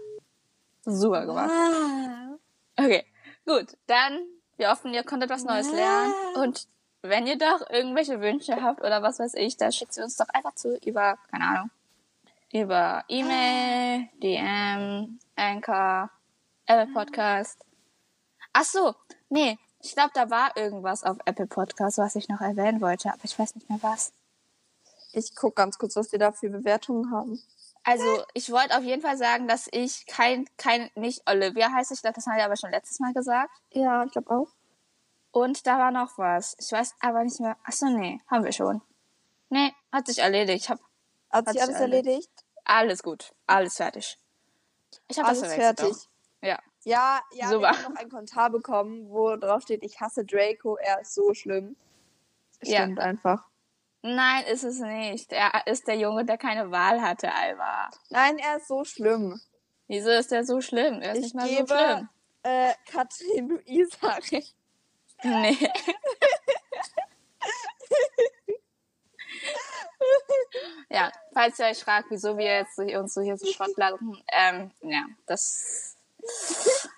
Super 0.85 1.25
gemacht. 1.25 1.49
Wow. 1.49 2.39
Okay, 2.77 3.05
gut. 3.45 3.77
Dann, 3.87 4.25
wir 4.57 4.69
hoffen, 4.69 4.93
ihr 4.93 5.03
konntet 5.03 5.29
was 5.29 5.43
Neues 5.43 5.71
lernen. 5.71 6.13
Und 6.35 6.67
wenn 7.01 7.27
ihr 7.27 7.37
doch 7.37 7.69
irgendwelche 7.69 8.21
Wünsche 8.21 8.61
habt 8.61 8.81
oder 8.81 9.01
was 9.01 9.19
weiß 9.19 9.33
ich, 9.35 9.57
dann 9.57 9.71
schickt 9.71 9.93
sie 9.93 10.01
uns 10.01 10.15
doch 10.15 10.29
einfach 10.29 10.55
zu 10.55 10.77
über, 10.85 11.17
keine 11.29 11.45
Ahnung, 11.45 11.69
über 12.51 13.03
E-Mail, 13.07 14.07
DM, 14.21 15.19
Anchor, 15.35 16.09
Apple 16.65 16.93
Podcast. 16.93 17.59
Ach 18.53 18.63
so, 18.63 18.95
nee, 19.29 19.57
ich 19.79 19.93
glaube, 19.93 20.11
da 20.13 20.29
war 20.29 20.55
irgendwas 20.55 21.03
auf 21.03 21.17
Apple 21.25 21.47
Podcast, 21.47 21.97
was 21.97 22.15
ich 22.15 22.29
noch 22.29 22.39
erwähnen 22.39 22.79
wollte, 22.79 23.09
aber 23.11 23.25
ich 23.25 23.37
weiß 23.37 23.55
nicht 23.55 23.69
mehr 23.69 23.79
was. 23.81 24.13
Ich 25.11 25.35
guck 25.35 25.55
ganz 25.55 25.77
kurz, 25.77 25.95
was 25.95 26.11
wir 26.11 26.19
da 26.19 26.31
für 26.31 26.49
Bewertungen 26.49 27.11
haben. 27.11 27.41
Also, 27.85 28.23
ich 28.33 28.49
wollte 28.51 28.77
auf 28.77 28.83
jeden 28.83 29.01
Fall 29.01 29.17
sagen, 29.17 29.47
dass 29.47 29.67
ich 29.71 30.05
kein, 30.05 30.47
kein, 30.57 30.89
nicht 30.95 31.29
Olivia 31.29 31.71
heiße, 31.71 31.93
ich 31.93 32.01
glaube, 32.01 32.15
das 32.15 32.25
haben 32.27 32.37
wir 32.37 32.45
aber 32.45 32.55
schon 32.57 32.71
letztes 32.71 32.99
Mal 32.99 33.13
gesagt. 33.13 33.51
Ja, 33.71 34.03
ich 34.05 34.11
glaube 34.11 34.31
auch. 34.31 34.47
Und 35.31 35.65
da 35.67 35.77
war 35.79 35.91
noch 35.91 36.17
was. 36.17 36.55
Ich 36.59 36.71
weiß 36.71 36.95
aber 37.01 37.23
nicht 37.23 37.39
mehr. 37.39 37.57
Achso, 37.63 37.87
nee, 37.87 38.21
haben 38.27 38.43
wir 38.45 38.51
schon. 38.53 38.81
Nee, 39.49 39.73
hat 39.91 40.07
sich 40.07 40.19
erledigt. 40.19 40.63
Ich 40.65 40.69
hab 40.69 40.79
Hat 41.31 41.47
Hat 41.47 41.53
sich 41.53 41.61
alles 41.61 41.75
erledigt. 41.75 42.05
erledigt? 42.07 42.45
alles 42.65 43.03
gut. 43.03 43.33
Alles 43.47 43.75
fertig. 43.77 44.17
Ich 45.07 45.17
habe 45.17 45.29
das 45.29 45.41
Alles 45.41 45.53
verwechselt. 45.53 45.79
fertig. 45.79 45.97
Auch. 45.97 46.47
Ja. 46.47 46.59
Ja, 46.85 47.21
ja, 47.31 47.47
Super. 47.47 47.61
wir 47.61 47.69
haben 47.83 47.93
noch 47.93 47.99
einen 47.99 48.09
Kommentar 48.09 48.49
bekommen, 48.49 49.09
wo 49.09 49.35
drauf 49.37 49.63
steht, 49.63 49.83
ich 49.83 49.99
hasse 50.01 50.23
Draco, 50.25 50.75
er 50.77 51.01
ist 51.01 51.13
so 51.15 51.33
schlimm. 51.33 51.75
Das 52.59 52.69
Ja. 52.69 52.83
Stimmt 52.83 52.99
einfach. 52.99 53.47
Nein, 54.05 54.43
ist 54.47 54.63
es 54.63 54.79
nicht. 54.79 55.31
Er 55.31 55.65
ist 55.65 55.87
der 55.87 55.95
Junge, 55.95 56.25
der 56.25 56.37
keine 56.37 56.69
Wahl 56.71 57.01
hatte, 57.01 57.33
Alva. 57.33 57.89
Nein, 58.09 58.37
er 58.37 58.57
ist 58.57 58.67
so 58.67 58.83
schlimm. 58.83 59.39
Wieso 59.87 60.09
ist 60.09 60.31
der 60.31 60.43
so 60.45 60.59
schlimm? 60.61 61.01
Er 61.01 61.13
ist 61.13 61.19
Ich 61.19 61.23
nicht 61.23 61.35
mal 61.35 61.47
gebe 61.47 61.67
so 61.67 61.75
schlimm. 61.75 62.09
äh, 62.43 62.73
Katrin 62.91 63.49
Luisa 63.49 64.07
recht. 64.31 64.55
Nee. 65.23 65.57
ja, 70.89 71.11
falls 71.33 71.59
ihr 71.59 71.65
euch 71.65 71.83
fragt, 71.83 72.07
wieso 72.09 72.37
wir 72.37 72.45
jetzt 72.45 72.77
uns 72.77 73.13
so 73.13 73.21
hier 73.21 73.37
so 73.37 73.45
Schrott 73.51 73.75
lassen, 73.77 74.21
ähm, 74.31 74.71
ja, 74.81 75.05
das. 75.25 75.95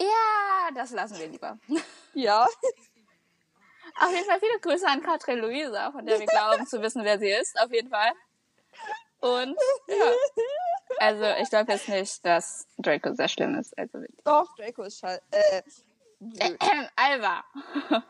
Ja, 0.00 0.70
das 0.74 0.90
lassen 0.90 1.18
wir 1.18 1.28
lieber. 1.28 1.56
Ja. 2.14 2.46
Auf 4.00 4.10
jeden 4.12 4.24
Fall 4.24 4.40
viele 4.40 4.58
Grüße 4.60 4.86
an 4.86 5.02
Katrin 5.02 5.38
Luisa, 5.38 5.92
von 5.92 6.04
der 6.04 6.18
wir 6.18 6.26
glauben 6.26 6.66
zu 6.66 6.80
wissen, 6.82 7.04
wer 7.04 7.18
sie 7.18 7.30
ist, 7.30 7.58
auf 7.60 7.72
jeden 7.72 7.88
Fall. 7.90 8.12
Und 9.20 9.56
ja. 9.88 10.12
Also 10.98 11.24
ich 11.42 11.48
glaube 11.48 11.72
jetzt 11.72 11.88
nicht, 11.88 12.24
dass 12.26 12.66
Draco 12.78 13.14
sehr 13.14 13.28
schlimm 13.28 13.54
ist. 13.54 13.76
Also. 13.78 13.98
Doch, 14.24 14.54
Draco 14.56 14.82
ist 14.82 14.98
scheiße. 14.98 15.22
Äh, 15.30 15.62
blöd. 16.20 16.58
Ähm, 16.60 16.88
Alva. 16.96 17.44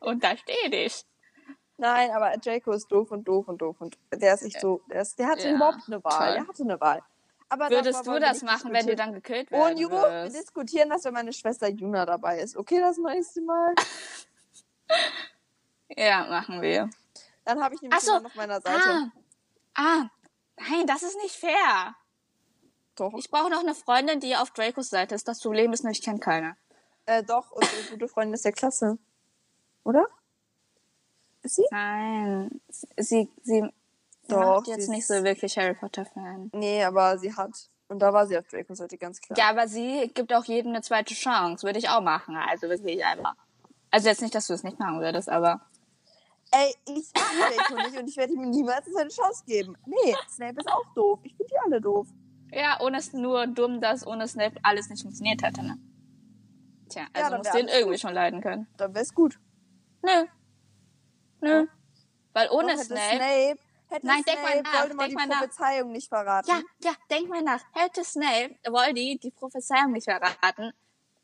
Untersteh 0.00 0.68
dich. 0.70 1.04
Nein, 1.76 2.10
aber 2.12 2.36
Draco 2.38 2.72
ist 2.72 2.86
doof 2.90 3.10
und 3.10 3.24
doof 3.24 3.48
und 3.48 3.58
doof 3.58 3.76
und 3.80 3.98
der 4.12 4.34
ist 4.34 4.42
nicht 4.44 4.60
so. 4.60 4.80
Der, 4.90 5.02
ist, 5.02 5.18
der 5.18 5.26
hatte 5.26 5.48
Ja, 5.48 5.54
überhaupt 5.56 5.80
eine 5.88 6.02
Wahl. 6.04 6.26
toll. 6.28 6.34
Der 6.34 6.46
hatte 6.48 6.62
eine 6.62 6.80
Wahl. 6.80 7.02
Aber 7.48 7.68
Würdest 7.70 8.06
du 8.06 8.12
wir 8.12 8.20
das 8.20 8.42
machen, 8.42 8.72
wenn 8.72 8.86
du 8.86 8.96
dann 8.96 9.12
gekillt 9.12 9.50
Und 9.50 9.58
werden 9.58 9.78
Ju, 9.78 9.90
wir 9.90 10.02
wirst? 10.24 10.36
diskutieren 10.36 10.88
das, 10.90 11.04
wenn 11.04 11.14
meine 11.14 11.32
Schwester 11.32 11.68
Juna 11.68 12.06
dabei 12.06 12.38
ist. 12.38 12.56
Okay, 12.56 12.80
das 12.80 12.96
nächste 12.98 13.40
Mal. 13.42 13.74
Ja, 15.96 16.26
machen 16.26 16.60
wir. 16.62 16.90
Dann 17.44 17.62
habe 17.62 17.74
ich 17.74 17.82
nämlich 17.82 18.00
so. 18.00 18.14
auf 18.14 18.34
meiner 18.34 18.60
Seite. 18.60 19.12
Ah, 19.74 19.74
ah, 19.74 20.10
nein, 20.58 20.86
das 20.86 21.02
ist 21.02 21.16
nicht 21.22 21.36
fair. 21.36 21.94
Doch, 22.96 23.12
Ich 23.16 23.30
brauche 23.30 23.50
noch 23.50 23.60
eine 23.60 23.74
Freundin, 23.74 24.18
die 24.18 24.34
auf 24.34 24.50
Dracos 24.50 24.88
Seite 24.88 25.14
ist. 25.14 25.28
Das 25.28 25.40
Problem 25.40 25.72
ist 25.72 25.84
nur, 25.84 25.92
ich 25.92 26.02
kenne 26.02 26.18
keine. 26.18 26.56
äh, 27.06 27.22
doch, 27.22 27.52
unsere 27.52 27.82
gute 27.90 28.08
Freundin 28.08 28.34
ist 28.34 28.44
der 28.44 28.52
Klasse. 28.52 28.98
Oder? 29.84 30.06
Ist 31.42 31.56
sie? 31.56 31.66
Nein, 31.70 32.60
sie, 32.96 33.28
sie 33.42 33.68
Doch, 34.26 34.56
macht 34.56 34.66
jetzt 34.68 34.88
nicht 34.88 35.06
so 35.06 35.22
wirklich 35.22 35.56
Harry 35.58 35.74
Potter 35.74 36.06
Fan. 36.06 36.50
Nee, 36.54 36.82
aber 36.82 37.18
sie 37.18 37.34
hat. 37.36 37.68
Und 37.88 37.98
da 38.00 38.12
war 38.12 38.26
sie 38.26 38.38
auf 38.38 38.48
Dracos 38.48 38.78
Seite, 38.78 38.96
ganz 38.96 39.20
klar. 39.20 39.38
Ja, 39.38 39.50
aber 39.50 39.68
sie 39.68 40.10
gibt 40.14 40.32
auch 40.32 40.44
jedem 40.44 40.72
eine 40.72 40.80
zweite 40.82 41.14
Chance. 41.14 41.66
Würde 41.66 41.78
ich 41.78 41.90
auch 41.90 42.00
machen. 42.00 42.34
Also 42.36 42.68
wirklich 42.68 43.04
einfach. 43.04 43.36
Also 43.94 44.08
jetzt 44.08 44.22
nicht, 44.22 44.34
dass 44.34 44.48
du 44.48 44.54
es 44.54 44.64
nicht 44.64 44.80
machen 44.80 44.98
würdest, 44.98 45.28
aber. 45.28 45.60
Ey, 46.50 46.74
ich 46.86 47.12
mag 47.14 47.54
Draco 47.56 47.76
nicht 47.76 47.96
und 47.96 48.08
ich 48.08 48.16
werde 48.16 48.32
ihm 48.32 48.50
niemals 48.50 48.84
eine 48.88 49.08
Chance 49.08 49.44
geben. 49.46 49.76
Nee, 49.86 50.16
Snape 50.28 50.58
ist 50.58 50.68
auch 50.68 50.84
doof. 50.96 51.20
Ich 51.22 51.36
finde 51.36 51.52
die 51.52 51.58
alle 51.64 51.80
doof. 51.80 52.08
Ja, 52.50 52.80
ohne 52.80 52.98
es 52.98 53.12
nur 53.12 53.46
dumm, 53.46 53.80
dass 53.80 54.04
ohne 54.04 54.26
Snape 54.26 54.56
alles 54.64 54.88
nicht 54.88 55.02
funktioniert 55.02 55.44
hätte, 55.44 55.62
ne? 55.62 55.78
Tja, 56.88 57.02
Ja, 57.02 57.08
also 57.12 57.30
dann 57.30 57.38
muss 57.38 57.50
den 57.52 57.68
irgendwie 57.68 57.92
gut. 57.92 58.00
schon 58.00 58.14
leiden 58.14 58.40
können. 58.40 58.66
Dann 58.78 58.92
wär's 58.96 59.14
gut. 59.14 59.38
Nö. 60.02 60.26
Nö. 61.40 61.66
Weil 62.32 62.50
ohne 62.50 62.72
Doch, 62.72 62.80
hätte 62.80 62.84
Snape. 62.86 63.16
Snape 63.16 63.58
hätte 63.90 64.06
Nein, 64.08 64.22
denk 64.26 64.38
Snape 64.40 64.42
mal 64.42 64.62
nach, 64.62 64.80
Voldemort 64.80 65.00
denk 65.02 65.10
die 65.10 65.14
mal 65.14 65.26
nach. 65.28 65.38
Prophezeiung 65.38 65.92
nicht 65.92 66.08
verraten. 66.08 66.50
Ja, 66.50 66.60
ja, 66.82 66.92
denk 67.10 67.28
mal 67.28 67.42
nach. 67.42 67.60
Hätte 67.72 68.02
Snape 68.02 68.56
Voldy 68.68 69.20
die 69.22 69.30
Prophezeiung 69.30 69.92
nicht 69.92 70.06
verraten, 70.06 70.72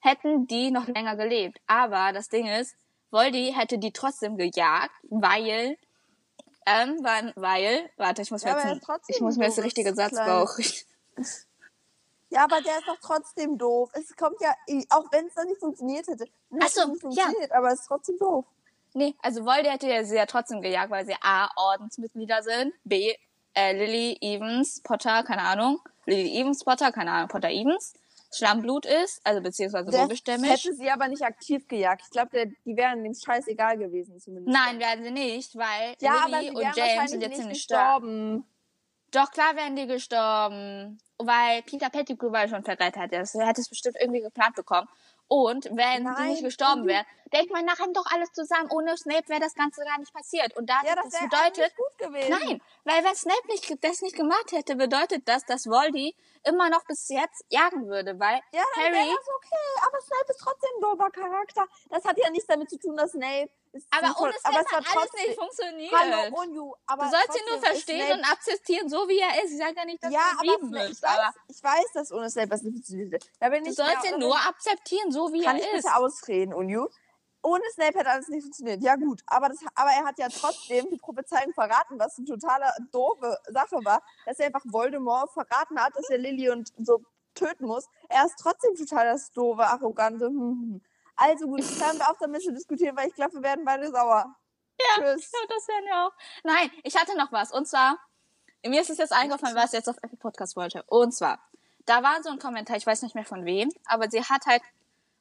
hätten 0.01 0.47
die 0.47 0.71
noch 0.71 0.87
länger 0.89 1.17
gelebt. 1.17 1.61
Aber 1.67 2.13
das 2.13 2.29
Ding 2.29 2.47
ist, 2.47 2.75
Voldy 3.11 3.53
hätte 3.57 3.79
die 3.79 3.93
trotzdem 3.93 4.37
gejagt, 4.37 4.93
weil, 5.09 5.77
ähm, 6.67 6.99
weil, 7.03 7.33
weil, 7.37 7.91
warte, 7.97 8.23
ich 8.23 8.31
muss 8.31 8.45
mir 8.45 8.51
Ja, 8.51 8.73
jetzt, 8.73 8.89
ich 9.09 9.21
muss 9.21 9.37
mir 9.37 9.47
jetzt 9.47 9.57
den 9.57 9.65
richtigen 9.65 9.95
Satz 9.95 10.13
brauchen. 10.13 10.65
Ja, 12.33 12.45
aber 12.45 12.61
der 12.61 12.79
ist 12.79 12.87
doch 12.87 12.99
trotzdem 13.03 13.59
doof. 13.59 13.91
Es 13.93 14.17
kommt 14.17 14.41
ja, 14.41 14.55
auch 14.91 15.11
wenn 15.11 15.27
es 15.27 15.35
dann 15.35 15.49
nicht 15.49 15.59
funktioniert 15.59 16.07
hätte. 16.07 16.27
Dann 16.51 16.61
Ach 16.63 16.67
hätte 16.67 16.75
so, 16.75 16.83
es 16.83 16.89
nicht 17.03 17.19
ja. 17.19 17.25
funktioniert, 17.25 17.53
aber 17.53 17.73
es 17.73 17.81
ist 17.81 17.87
trotzdem 17.87 18.19
doof. 18.19 18.45
Nee, 18.95 19.15
also 19.21 19.45
Voldy 19.45 19.69
hätte 19.69 19.89
ja 19.89 20.05
sie 20.05 20.17
ja 20.17 20.27
trotzdem 20.27 20.63
gejagt, 20.63 20.91
weil 20.91 21.07
sie 21.07 21.17
A, 21.21 21.49
Ordensmitglieder 21.57 22.43
sind, 22.43 22.73
B, 22.85 23.15
äh, 23.55 23.73
Lily 23.73 24.17
Evans 24.21 24.81
Potter, 24.83 25.23
keine 25.25 25.43
Ahnung, 25.43 25.81
Lily 26.07 26.41
Evans 26.41 26.65
Potter, 26.65 26.93
keine 26.93 27.13
Ahnung, 27.13 27.29
Potter 27.29 27.51
Evans, 27.51 27.95
Schlammblut 28.33 28.87
ist, 28.87 29.21
also 29.25 29.41
beziehungsweise 29.43 29.91
robischstämmig. 29.91 30.51
hätte 30.51 30.75
sie 30.75 30.91
aber 30.91 31.09
nicht 31.09 31.23
aktiv 31.23 31.67
gejagt. 31.67 32.03
Ich 32.05 32.11
glaube, 32.11 32.47
die 32.65 32.77
wären 32.77 33.03
dem 33.03 33.15
scheißegal 33.15 33.77
gewesen 33.77 34.19
zumindest. 34.21 34.57
Nein, 34.57 34.79
werden 34.79 35.05
sie 35.05 35.11
nicht, 35.11 35.57
weil 35.57 35.97
ja, 36.01 36.27
Lily 36.27 36.41
sie 36.41 36.51
und 36.51 36.77
wären 36.77 36.97
James 36.97 37.11
sind 37.11 37.21
jetzt 37.21 37.31
nicht 37.31 37.41
ziemlich 37.41 37.63
stark. 37.63 38.03
gestorben. 38.03 38.45
Doch, 39.11 39.31
klar 39.33 39.57
werden 39.57 39.75
die 39.75 39.87
gestorben. 39.87 40.99
weil 41.19 41.63
Peter 41.63 41.91
Pettigrew 41.91 42.33
war 42.33 42.49
schon 42.49 42.65
verrettet. 42.65 43.13
Er 43.13 43.47
hätte 43.47 43.61
es 43.61 43.69
bestimmt 43.69 43.97
irgendwie 44.01 44.21
geplant 44.21 44.55
bekommen. 44.55 44.89
Und 45.33 45.67
wenn 45.67 46.03
Nein, 46.03 46.31
nicht 46.31 46.43
gestorben 46.43 46.89
wären, 46.89 47.07
denkt 47.33 47.53
man 47.53 47.65
nachher 47.65 47.87
doch 47.95 48.05
alles 48.13 48.33
zusammen. 48.33 48.69
Ohne 48.73 48.97
Snape 48.97 49.29
wäre 49.29 49.39
das 49.39 49.55
Ganze 49.55 49.85
gar 49.85 49.97
nicht 49.97 50.13
passiert. 50.13 50.57
Und 50.57 50.69
da, 50.69 50.81
Ja, 50.85 50.97
das, 50.97 51.05
das 51.05 51.13
wäre 51.21 51.29
bedeutet, 51.31 51.59
eigentlich 51.59 51.77
gut 51.77 51.99
gewesen. 51.99 52.31
nein, 52.31 52.63
weil 52.83 53.05
wenn 53.05 53.15
Snape 53.15 53.47
nicht, 53.47 53.85
das 53.85 54.03
nicht 54.03 54.17
gemacht 54.17 54.51
hätte, 54.51 54.75
bedeutet 54.75 55.29
das, 55.29 55.45
dass 55.45 55.67
Voldy 55.67 56.17
immer 56.43 56.69
noch 56.69 56.85
bis 56.85 57.09
jetzt 57.11 57.45
jagen 57.49 57.87
würde, 57.87 58.19
weil 58.19 58.41
Ja, 58.53 58.65
Harry, 58.75 58.93
das 58.93 59.29
okay. 59.37 59.87
Aber 59.87 60.01
Snape 60.01 60.31
ist 60.31 60.41
trotzdem 60.41 60.71
ein 60.77 60.81
doofer 60.83 61.11
Charakter. 61.11 61.65
Das 61.91 62.05
hat 62.05 62.19
ja 62.19 62.29
nichts 62.31 62.49
damit 62.49 62.69
zu 62.69 62.81
tun, 62.81 62.97
dass 62.97 63.13
Snape 63.13 63.51
aber 63.91 64.07
sinnvoll, 64.07 64.29
ohne 64.29 64.39
Snape 64.39 64.57
aber 64.57 64.61
es 64.61 64.73
hat 64.73 64.97
alles 64.97 65.13
nicht 65.13 65.39
funktioniert. 65.39 65.93
Hallo, 65.93 66.37
Onyu, 66.37 66.75
aber 66.87 67.05
du 67.05 67.11
sollst 67.11 67.37
ihn 67.37 67.47
nur 67.49 67.59
verstehen 67.59 68.19
und 68.19 68.25
akzeptieren, 68.25 68.89
so 68.89 69.09
wie 69.09 69.19
er 69.19 69.45
ist. 69.45 69.53
Ich 69.53 69.59
sage 69.59 69.75
ja 69.77 69.85
nicht, 69.85 70.03
dass 70.03 70.13
ja, 70.13 70.21
du 70.39 70.47
lieben 70.47 70.73
willst, 70.73 70.99
ich, 70.99 71.03
weiß, 71.03 71.19
aber 71.19 71.35
ich 71.49 71.63
weiß, 71.63 71.87
dass 71.95 72.13
ohne 72.13 72.31
Snape 72.31 72.51
was 72.51 72.63
nicht 72.63 72.75
funktioniert. 72.75 73.31
Da 73.39 73.49
bin 73.49 73.65
du 73.65 73.71
ich 73.71 73.77
sollst 73.77 74.05
ihn 74.05 74.19
nur 74.19 74.37
akzeptieren, 74.37 75.13
so 75.13 75.33
wie 75.33 75.43
Kann 75.43 75.57
er 75.57 75.63
ich 75.63 75.73
ist. 75.73 75.85
bitte 75.85 75.97
ausreden, 75.97 76.55
Unju? 76.55 76.89
Ohne 77.43 77.65
Snape 77.73 77.99
hätte 77.99 78.11
alles 78.11 78.29
nicht 78.29 78.43
funktioniert. 78.43 78.83
Ja 78.83 78.97
gut, 78.97 79.23
aber, 79.27 79.49
das, 79.49 79.59
aber 79.75 79.91
er 79.91 80.05
hat 80.05 80.19
ja 80.19 80.29
trotzdem 80.29 80.91
die 80.91 80.99
Prophezeiung 80.99 81.55
verraten, 81.55 81.99
was 81.99 82.19
eine 82.19 82.27
totale 82.27 82.67
doofe 82.93 83.39
Sache 83.49 83.77
war, 83.83 84.03
dass 84.27 84.39
er 84.39 84.47
einfach 84.47 84.65
Voldemort 84.67 85.31
verraten 85.33 85.81
hat, 85.81 85.97
dass 85.97 86.11
er 86.11 86.19
Lilly 86.19 86.51
und 86.51 86.71
so 86.79 87.03
töten 87.35 87.67
muss. 87.67 87.87
Er 88.09 88.27
ist 88.27 88.37
trotzdem 88.39 88.75
total 88.75 89.07
das 89.07 89.31
doofe, 89.33 89.63
arrogante. 89.63 90.27
hm, 90.27 90.39
hm. 90.39 90.83
Also 91.21 91.47
gut, 91.47 91.61
hören 91.61 91.99
wir 91.99 92.11
auf 92.11 92.17
damit 92.19 92.43
zu 92.43 92.51
diskutieren, 92.51 92.97
weil 92.97 93.09
ich 93.09 93.15
glaube, 93.15 93.35
wir 93.35 93.43
werden 93.43 93.63
beide 93.65 93.91
sauer. 93.91 94.35
Ja. 94.79 95.15
Tschüss. 95.15 95.31
Ja, 95.31 95.39
das 95.49 95.69
wären 95.69 95.85
wir 95.85 96.07
auch. 96.07 96.13
Nein, 96.45 96.71
ich 96.83 96.97
hatte 96.97 97.17
noch 97.17 97.31
was. 97.31 97.53
Und 97.53 97.69
zwar, 97.69 97.99
mir 98.65 98.81
ist 98.81 98.89
es 98.89 98.97
jetzt 98.97 99.13
eingefallen, 99.13 99.55
was 99.55 99.67
ich 99.67 99.79
jetzt 99.79 99.89
auf 99.89 99.99
Apple 100.01 100.17
Podcast 100.17 100.57
wollte. 100.57 100.83
Und 100.85 101.13
zwar, 101.13 101.39
da 101.85 102.03
war 102.03 102.23
so 102.23 102.31
ein 102.31 102.39
Kommentar, 102.39 102.79
ich 102.79 102.87
weiß 102.87 103.03
nicht 103.03 103.15
mehr 103.15 103.27
von 103.27 103.45
wem, 103.45 103.71
aber 103.85 104.11
sie 104.11 104.25
hat 104.25 104.47
halt 104.47 104.63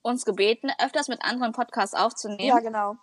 uns 0.01 0.23
gebeten, 0.23 0.71
öfters 0.81 1.09
mit 1.09 1.21
anderen 1.21 1.51
Podcasts 1.51 1.95
aufzunehmen. 1.95 2.47
Ja, 2.47 2.59
genau. 2.59 2.95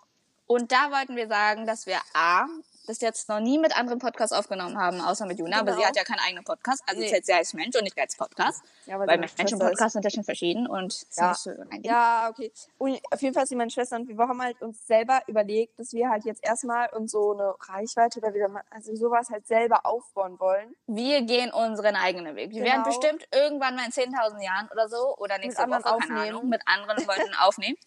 Und 0.47 0.71
da 0.71 0.91
wollten 0.91 1.15
wir 1.15 1.27
sagen, 1.27 1.67
dass 1.67 1.85
wir 1.85 1.99
A, 2.15 2.47
bis 2.87 3.01
jetzt 3.01 3.29
noch 3.29 3.39
nie 3.39 3.59
mit 3.59 3.77
anderen 3.77 3.99
Podcasts 3.99 4.35
aufgenommen 4.35 4.77
haben, 4.79 4.99
außer 5.01 5.25
mit 5.27 5.37
Juna, 5.37 5.57
aber 5.59 5.71
Genau. 5.71 5.81
sie 5.81 5.85
hat 5.87 5.95
ja 5.95 6.03
keinen 6.03 6.19
eigenen 6.19 6.43
Podcast, 6.43 6.81
also 6.87 6.99
Nee. 6.99 7.09
zählt 7.09 7.25
sie 7.25 7.33
als 7.33 7.53
Mensch 7.53 7.75
und 7.75 7.83
nicht 7.83 7.97
als 7.99 8.15
Podcast. 8.15 8.63
Ja, 8.85 8.97
weil 8.97 9.07
sie 9.07 9.17
Mensch 9.37 9.53
und. 9.53 9.59
Podcast 9.59 9.93
sind 9.93 10.03
ja 10.05 10.09
schon 10.09 10.23
verschieden 10.23 10.65
und 10.67 11.05
Ja. 11.15 11.33
so. 11.35 11.51
Ja, 11.83 12.29
okay. 12.31 12.51
Und 12.79 12.99
auf 13.11 13.21
jeden 13.21 13.35
Fall 13.35 13.45
sind 13.45 13.57
meine 13.59 13.69
Schwester 13.69 13.97
und 13.97 14.07
wir 14.07 14.17
haben 14.17 14.41
halt 14.41 14.59
uns 14.61 14.87
selber 14.87 15.21
überlegt, 15.27 15.77
dass 15.79 15.93
wir 15.93 16.09
halt 16.09 16.25
jetzt 16.25 16.43
erstmal 16.43 16.89
uns 16.95 17.11
so 17.11 17.33
eine 17.33 17.53
Reichweite 17.69 18.19
oder 18.19 18.33
wieder 18.33 18.47
mal, 18.47 18.63
also 18.71 18.95
sowas 18.95 19.29
halt 19.29 19.45
selber 19.47 19.85
aufbauen 19.85 20.39
wollen. 20.39 20.73
Wir 20.87 21.21
gehen 21.21 21.51
unseren 21.51 21.95
eigenen 21.95 22.35
Weg. 22.35 22.51
Wir 22.51 22.63
werden 22.63 22.83
Genau. 22.83 22.97
bestimmt 22.97 23.27
irgendwann 23.33 23.75
mal 23.75 23.85
in 23.85 23.91
10.000 23.91 24.41
Jahren 24.41 24.69
oder 24.71 24.87
so 24.89 25.15
oder 25.17 25.37
nächste 25.37 25.61
anderen 25.63 25.83
Woche, 25.83 25.99
keine 25.99 26.03
aufnehmen. 26.21 26.29
Ahnung, 26.37 26.49
mit 26.49 26.61
anderen 26.65 27.05
Leuten 27.05 27.35
aufnehmen. 27.39 27.77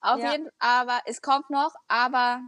Auf 0.00 0.20
Ja. 0.20 0.32
jeden 0.32 0.50
aber 0.58 1.00
es 1.06 1.22
kommt 1.22 1.48
noch, 1.50 1.74
aber 1.88 2.40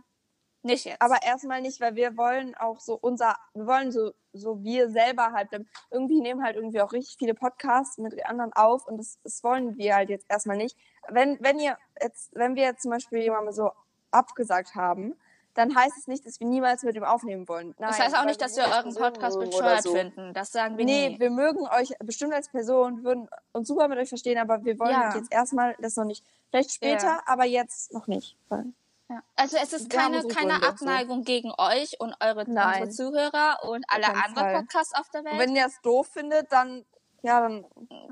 nicht 0.63 0.85
jetzt. 0.85 1.01
Aber 1.01 1.23
erstmal 1.23 1.61
nicht, 1.63 1.81
weil 1.81 1.95
wir 1.95 2.17
wollen 2.17 2.55
auch 2.57 2.81
so 2.81 2.99
unser, 3.01 3.37
wir 3.55 3.67
wollen 3.67 3.93
so, 3.93 4.13
so 4.33 4.63
wir 4.63 4.91
selber 4.91 5.33
halt, 5.33 5.49
irgendwie 5.91 6.21
nehmen 6.21 6.43
halt 6.43 6.57
irgendwie 6.57 6.81
auch 6.83 6.93
richtig 6.93 7.17
viele 7.19 7.35
Podcasts 7.35 7.99
mit 7.99 8.25
anderen 8.27 8.53
auf 8.53 8.87
und 8.87 8.99
das, 8.99 9.19
das 9.25 9.43
wollen 9.43 9.77
wir 9.79 9.95
halt 9.95 10.11
jetzt 10.11 10.27
erstmal 10.29 10.57
nicht. 10.57 10.77
Wenn, 11.09 11.39
wenn 11.41 11.59
ihr 11.59 11.77
jetzt, 12.01 12.31
wenn 12.35 12.55
wir 12.57 12.65
jetzt 12.65 12.83
zum 12.83 12.91
Beispiel 12.91 13.21
jemanden 13.21 13.53
so 13.53 13.71
abgesagt 14.11 14.75
haben, 14.75 15.15
dann 15.55 15.75
heißt 15.75 15.97
es 15.99 16.07
nicht, 16.07 16.25
dass 16.27 16.39
wir 16.39 16.47
niemals 16.47 16.85
mit 16.85 16.95
ihm 16.95 17.03
aufnehmen 17.03 17.49
wollen. 17.49 17.75
Nein, 17.79 17.89
das 17.91 17.99
heißt 17.99 18.17
auch 18.17 18.25
nicht, 18.25 18.41
dass 18.41 18.57
wir 18.57 18.65
euren 18.65 18.95
Podcast 18.95 19.37
bescheuert 19.39 19.63
oder 19.65 19.83
so. 19.83 19.93
finden. 19.95 20.33
Das 20.33 20.53
sagen 20.53 20.79
wir 20.79 20.85
Nee, 20.85 21.09
nie. 21.11 21.19
wir 21.21 21.31
mögen 21.31 21.67
euch 21.67 21.93
bestimmt 21.99 22.33
als 22.33 22.49
Person, 22.49 23.03
würden 23.03 23.29
uns 23.53 23.67
super 23.67 23.89
mit 23.89 23.99
euch 23.99 24.09
verstehen, 24.09 24.39
aber 24.39 24.65
wir 24.65 24.79
wollen 24.79 24.93
Ja. 24.93 25.15
jetzt 25.17 25.33
erstmal 25.33 25.75
das 25.81 25.97
noch 25.97 26.05
nicht. 26.05 26.25
Vielleicht 26.51 26.71
später, 26.73 27.05
Ja. 27.07 27.23
aber 27.27 27.45
jetzt 27.47 27.93
noch 27.93 28.07
nicht. 28.07 28.37
Weil- 28.49 28.73
Ja. 29.11 29.23
Also 29.35 29.57
es 29.61 29.73
ist 29.73 29.91
Wir 29.93 29.99
keine, 29.99 30.23
keine 30.29 30.53
Gründe, 30.53 30.61
so. 30.61 30.69
Abneigung 30.87 31.25
gegen 31.25 31.53
euch 31.59 31.99
und 32.01 32.15
eure 32.21 32.49
Nein. 32.49 32.93
Zuhörer 32.93 33.59
und 33.65 33.85
alle 33.89 34.07
anderen 34.07 34.35
Fall. 34.37 34.55
Podcasts 34.61 34.95
auf 34.95 35.09
der 35.11 35.21
Und 35.23 35.27
Welt. 35.27 35.39
wenn 35.41 35.57
ihr 35.57 35.67
es 35.67 35.81
doof 35.83 36.07
findet, 36.13 36.53
dann, 36.53 36.87
ja, 37.23 37.41
dann, 37.41 37.67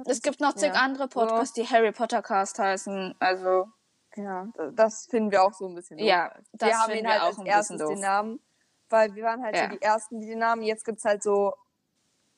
es 0.07 0.21
gibt 0.23 0.41
noch 0.41 0.55
zig 0.55 0.75
Ja. 0.75 0.81
andere 0.81 1.07
Podcasts, 1.07 1.55
die 1.55 1.65
Harry 1.69 1.93
Potter 1.93 2.21
Cast 2.21 2.59
heißen. 2.59 3.15
Also 3.21 3.69
ja, 4.17 4.49
das 4.73 5.07
finden 5.07 5.31
wir 5.31 5.45
auch 5.45 5.53
so 5.53 5.69
ein 5.69 5.77
bisschen 5.77 5.99
doof. 5.99 6.07
ja, 6.09 6.35
das 6.53 6.69
wir 6.71 6.79
haben 6.79 6.91
finden 6.91 6.99
ihn 6.99 7.05
wir 7.05 7.13
halt 7.13 7.23
auch 7.33 7.39
als 7.39 7.47
erstes 7.47 7.79
doof. 7.81 7.91
den 7.91 8.01
Namen, 8.01 8.41
weil 8.89 9.15
wir 9.15 9.23
waren 9.23 9.45
halt 9.45 9.55
Ja. 9.55 9.65
so 9.71 9.77
die 9.77 9.83
Ersten, 9.83 10.21
die 10.21 10.27
den 10.27 10.39
Namen, 10.41 10.63
jetzt 10.63 10.85
gibt's 10.85 11.05
halt 11.05 11.23
so, 11.23 11.55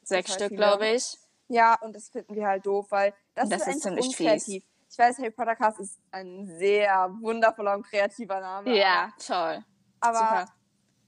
Sechs 0.03 0.33
total 0.33 0.47
Stück, 0.49 0.59
glaube 0.59 0.87
ich. 0.89 1.17
ja, 1.49 1.79
und 1.81 1.95
das 1.97 2.11
finden 2.11 2.35
wir 2.35 2.47
halt 2.47 2.67
doof, 2.67 2.87
weil 2.91 3.15
das, 3.35 3.49
Das 3.49 3.63
ist, 3.63 3.69
ist 3.77 3.83
ziemlich 3.85 4.07
unkreativ. 4.07 4.65
Ich 4.91 4.99
weiß, 4.99 5.19
Harry 5.19 5.31
Potter 5.31 5.55
Cast 5.55 5.79
ist 5.79 6.01
ein 6.11 6.47
sehr 6.59 7.11
wundervoller 7.21 7.75
und 7.75 7.87
kreativer 7.87 8.41
Name. 8.41 8.77
Ja, 8.77 9.11
toll. 9.25 9.65
aber, 10.01 10.19
Super. 10.19 10.47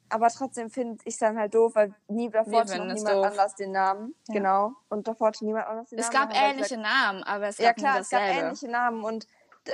aber, 0.09 0.29
trotzdem 0.29 0.71
finde 0.71 1.03
ich 1.05 1.14
es 1.14 1.18
dann 1.18 1.37
halt 1.37 1.53
doof, 1.55 1.73
weil 1.75 1.92
nie 2.07 2.31
davor 2.31 2.61
hatte 2.61 2.75
es 2.75 2.79
niemand 2.79 3.09
doof. 3.09 3.27
anders 3.27 3.55
den 3.57 3.73
Namen. 3.73 4.14
Ja. 4.29 4.35
Genau. 4.35 4.73
Und 4.88 5.09
davor 5.09 5.29
hatte 5.29 5.45
niemand 5.45 5.66
anders 5.66 5.88
den 5.88 5.99
Es 5.99 6.12
Namen. 6.12 6.29
gab 6.29 6.37
haben 6.37 6.40
wir 6.40 6.49
ähnliche 6.51 6.77
gesagt, 6.77 6.83
Namen, 6.83 7.23
aber 7.25 7.47
es 7.49 7.57
gab 7.57 7.64
Ja 7.64 7.73
klar, 7.73 7.99
es 8.01 8.11
gab 8.11 8.23
ähnliche 8.23 8.68
Namen 8.68 9.03
und 9.03 9.27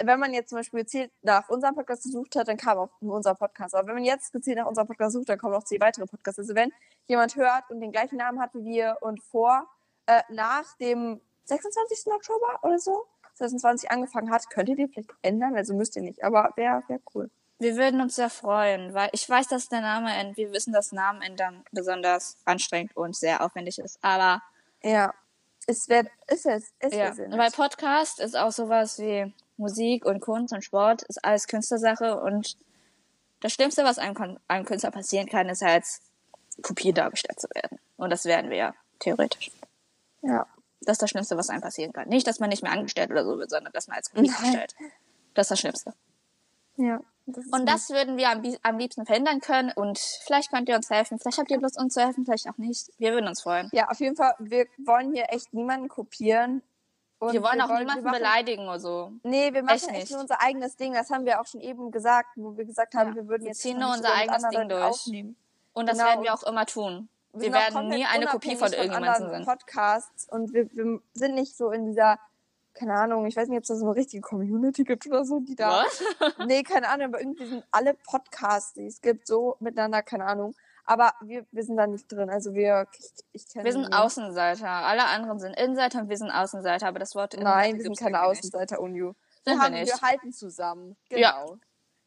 wenn 0.02 0.20
man 0.20 0.34
jetzt 0.34 0.50
zum 0.50 0.58
Beispiel 0.58 0.80
gezielt 0.80 1.10
nach 1.22 1.48
unserem 1.48 1.74
Podcast 1.74 2.02
gesucht 2.02 2.36
hat, 2.36 2.48
dann 2.48 2.58
kam 2.58 2.76
auch 2.78 2.90
nur 3.00 3.16
unser 3.16 3.34
Podcast. 3.34 3.74
Aber 3.74 3.88
wenn 3.88 3.94
man 3.94 4.04
jetzt 4.04 4.32
gezielt 4.32 4.58
nach 4.58 4.66
unserem 4.66 4.86
Podcast 4.86 5.14
sucht, 5.14 5.30
dann 5.30 5.38
kommen 5.38 5.54
auch 5.54 5.64
zehn 5.64 5.80
weitere 5.80 6.04
Podcasts. 6.06 6.38
Also 6.38 6.54
wenn 6.54 6.72
jemand 7.06 7.36
hört 7.36 7.70
und 7.70 7.80
den 7.80 7.90
gleichen 7.90 8.16
Namen 8.16 8.38
hat 8.38 8.52
wie 8.54 8.64
wir 8.64 8.98
und 9.00 9.22
vor, 9.22 9.66
äh, 10.06 10.22
nach 10.28 10.76
dem 10.76 11.22
26. 11.44 12.12
Oktober 12.12 12.58
oder 12.62 12.78
so, 12.78 13.06
2020 13.38 13.90
angefangen 13.90 14.30
hat, 14.30 14.50
könnt 14.50 14.68
ihr 14.68 14.76
den 14.76 14.88
vielleicht 14.88 15.10
ändern. 15.22 15.56
Also 15.56 15.74
müsst 15.74 15.96
ihr 15.96 16.02
nicht, 16.02 16.22
aber 16.22 16.52
wäre 16.56 16.82
wär 16.88 17.00
cool. 17.14 17.30
Wir 17.60 17.76
würden 17.76 18.00
uns 18.00 18.14
sehr 18.14 18.30
freuen, 18.30 18.94
weil 18.94 19.08
ich 19.12 19.28
weiß, 19.28 19.48
dass 19.48 19.68
der 19.68 19.80
Name, 19.80 20.10
wir 20.36 20.52
wissen, 20.52 20.72
dass 20.72 20.92
Namen 20.92 21.22
ändern 21.22 21.64
besonders 21.72 22.36
anstrengend 22.44 22.96
und 22.96 23.16
sehr 23.16 23.44
aufwendig 23.44 23.78
ist. 23.78 23.98
Aber 24.02 24.42
Ja. 24.82 25.12
Es 25.66 25.86
wird, 25.90 26.08
ist 26.28 26.46
es, 26.46 26.72
ist 26.80 26.94
ja, 26.94 27.08
es. 27.08 27.18
weil 27.18 27.50
Podcast 27.50 28.20
ist 28.20 28.34
auch 28.34 28.52
sowas 28.52 28.98
wie 28.98 29.34
Musik 29.58 30.06
und 30.06 30.20
Kunst 30.20 30.54
und 30.54 30.64
Sport, 30.64 31.02
ist 31.02 31.22
alles 31.22 31.46
Künstlersache 31.46 32.18
und 32.18 32.56
das 33.40 33.52
Schlimmste, 33.52 33.84
was 33.84 33.98
einem, 33.98 34.38
einem 34.48 34.64
Künstler 34.64 34.90
passieren 34.90 35.26
kann, 35.26 35.48
ist 35.50 35.62
als 35.62 36.00
Kopie 36.62 36.94
dargestellt 36.94 37.38
zu 37.38 37.48
werden. 37.54 37.78
Und 37.98 38.10
das 38.10 38.24
werden 38.24 38.50
wir 38.50 38.56
ja, 38.56 38.74
theoretisch. 38.98 39.50
Ja. 40.22 40.46
Das 40.88 40.94
ist 40.94 41.02
das 41.02 41.10
Schlimmste, 41.10 41.36
was 41.36 41.50
einem 41.50 41.60
passieren 41.60 41.92
kann. 41.92 42.08
Nicht, 42.08 42.26
dass 42.26 42.40
man 42.40 42.48
nicht 42.48 42.62
mehr 42.62 42.72
angestellt 42.72 43.10
oder 43.10 43.22
so 43.22 43.38
wird, 43.38 43.50
sondern 43.50 43.72
dass 43.74 43.88
man 43.88 43.98
als 43.98 44.10
Nein. 44.14 44.24
angestellt. 44.34 44.74
Das 45.34 45.44
ist 45.44 45.50
das 45.50 45.60
Schlimmste. 45.60 45.92
Ja. 46.76 47.00
Das 47.26 47.44
Und 47.48 47.66
das 47.66 47.90
würden 47.90 48.16
wir 48.16 48.30
am, 48.30 48.42
am 48.62 48.78
liebsten 48.78 49.04
verhindern 49.04 49.40
können. 49.42 49.70
Und 49.76 49.98
vielleicht 49.98 50.50
könnt 50.50 50.66
ihr 50.70 50.76
uns 50.76 50.88
helfen. 50.88 51.18
Vielleicht 51.18 51.36
habt 51.36 51.50
ihr 51.50 51.60
Lust, 51.60 51.78
uns 51.78 51.92
zu 51.92 52.00
helfen, 52.00 52.24
vielleicht 52.24 52.48
auch 52.48 52.56
nicht. 52.56 52.88
Wir 52.96 53.12
würden 53.12 53.28
uns 53.28 53.42
freuen. 53.42 53.68
Ja, 53.72 53.88
auf 53.90 54.00
jeden 54.00 54.16
Fall, 54.16 54.32
wir 54.38 54.64
wollen 54.78 55.12
hier 55.12 55.26
echt 55.28 55.52
niemanden 55.52 55.88
kopieren. 55.88 56.62
Wir 57.20 57.42
wollen 57.42 57.60
auch 57.60 57.68
wir 57.68 57.80
niemanden 57.80 58.04
machen- 58.04 58.16
beleidigen 58.16 58.62
oder 58.62 58.80
so. 58.80 59.12
Nee, 59.24 59.52
wir 59.52 59.62
machen 59.62 59.74
Echt 59.76 59.90
echt, 59.90 60.10
nur 60.12 60.20
unser 60.20 60.40
eigenes 60.40 60.76
Ding. 60.76 60.94
Das 60.94 61.10
haben 61.10 61.26
wir 61.26 61.38
auch 61.40 61.46
schon 61.46 61.60
eben 61.60 61.90
gesagt, 61.90 62.28
wo 62.36 62.56
wir 62.56 62.64
gesagt 62.64 62.94
haben, 62.94 63.10
Ja, 63.10 63.16
wir 63.16 63.28
würden 63.28 63.42
wir 63.42 63.48
jetzt 63.48 63.60
ziehen 63.60 63.76
nicht 63.76 63.84
nur 63.86 63.94
unser 63.94 64.14
eigenes 64.14 64.48
Ding 64.48 64.68
durch. 64.70 64.82
Aufnehmen. 64.84 65.36
Und 65.74 65.86
das 65.86 65.98
Genau, 65.98 66.08
werden 66.08 66.22
wir 66.24 66.32
auch 66.32 66.44
immer 66.44 66.64
tun. 66.64 67.10
Wir, 67.32 67.40
sind 67.42 67.52
werden 67.52 67.88
nie 67.88 68.04
eine 68.04 68.26
Kopie 68.26 68.56
unabhängig 68.56 68.58
von 68.58 68.72
irgendjemandem 68.72 69.30
sein. 69.30 69.44
Podcasts 69.44 70.28
und 70.28 70.52
wir, 70.52 70.68
wir 70.72 71.00
sind 71.12 71.34
nicht 71.34 71.56
so 71.56 71.70
in 71.70 71.86
dieser, 71.86 72.18
keine 72.74 72.94
Ahnung, 72.94 73.26
ich 73.26 73.36
weiß 73.36 73.48
nicht, 73.48 73.58
ob 73.58 73.62
es 73.62 73.68
da 73.68 73.76
so 73.76 73.86
eine 73.86 73.96
richtige 73.96 74.22
Community 74.22 74.84
gibt 74.84 75.06
oder 75.06 75.24
so, 75.24 75.40
die 75.40 75.54
da. 75.54 75.84
Nee, 76.46 76.62
keine 76.62 76.88
Ahnung, 76.88 77.08
aber 77.08 77.20
irgendwie 77.20 77.46
sind 77.46 77.64
alle 77.70 77.94
Podcasts, 77.94 78.74
die 78.74 78.86
es 78.86 79.00
gibt, 79.00 79.26
so 79.26 79.56
miteinander, 79.60 80.02
keine 80.02 80.24
Ahnung. 80.24 80.54
Aber 80.88 81.12
wir, 81.20 81.44
wir 81.52 81.62
sind 81.64 81.76
da 81.76 81.86
nicht 81.86 82.10
drin. 82.10 82.30
Also 82.30 82.54
wir, 82.54 82.86
ich, 82.98 83.10
ich 83.32 83.48
kenne 83.52 83.66
Wir 83.66 83.72
sind 83.72 83.92
Außenseiter. 83.92 84.66
Alle 84.66 85.04
anderen 85.04 85.38
sind 85.38 85.54
Insider 85.54 86.00
und 86.00 86.08
wir 86.08 86.16
sind 86.16 86.30
Außenseiter. 86.30 86.88
Aber 86.88 86.98
das 86.98 87.14
Wort 87.14 87.36
Nein, 87.38 87.76
wir 87.76 87.82
sind 87.82 87.98
keine. 87.98 88.22
Außenseiter, 88.22 88.80
Unju. 88.80 89.12
Sind 89.44 89.58
Wir, 89.58 89.62
haben, 89.62 89.74
wir 89.74 90.00
halten 90.00 90.32
zusammen. 90.32 90.96
Ja. 91.10 91.44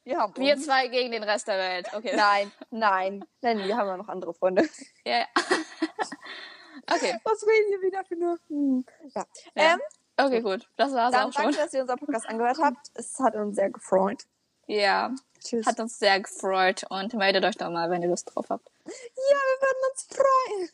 Wir 0.03 0.17
haben 0.19 0.35
Wir 0.35 0.57
zwei 0.57 0.87
gegen 0.87 1.11
den 1.11 1.23
Rest 1.23 1.47
der 1.47 1.57
Welt. 1.57 1.87
Okay. 1.93 2.15
Nein, 2.15 2.51
nein, 2.71 3.23
nein, 3.41 3.59
wir 3.59 3.77
haben 3.77 3.87
ja 3.87 3.97
noch 3.97 4.07
andere 4.07 4.33
Freunde. 4.33 4.67
Ja, 5.05 5.19
ja. 5.19 5.25
okay. 6.95 7.17
Was 7.23 7.43
reden 7.45 7.71
wir 7.71 7.81
wieder 7.87 8.03
für 8.05 8.15
nur? 8.15 8.39
Hm. 8.49 8.85
Ja. 9.15 9.25
Ja. 9.55 9.73
Ähm, 9.73 9.79
Okay, 10.17 10.41
gut. 10.41 10.67
Das 10.75 10.91
war's 10.93 11.11
dann 11.13 11.29
auch 11.29 11.33
schon. 11.33 11.43
danke, 11.45 11.57
dass 11.57 11.73
ihr 11.73 11.81
unseren 11.81 11.97
Podcast 11.97 12.27
angehört 12.27 12.57
habt. 12.61 12.77
Es 12.93 13.17
hat 13.19 13.33
uns 13.35 13.55
sehr 13.55 13.71
gefreut. 13.71 14.25
Ja. 14.67 15.15
Tschüss. 15.39 15.65
Hat 15.65 15.79
uns 15.79 15.97
sehr 15.97 16.19
gefreut 16.19 16.83
und 16.89 17.13
meldet 17.15 17.43
euch 17.43 17.57
doch 17.57 17.71
mal, 17.71 17.89
wenn 17.89 18.03
ihr 18.03 18.09
Lust 18.09 18.29
drauf 18.35 18.45
habt. 18.49 18.69
ja, 18.85 18.91
wir 18.91 19.61
würden 19.61 19.91
uns 19.91 20.07
freuen. 20.11 20.69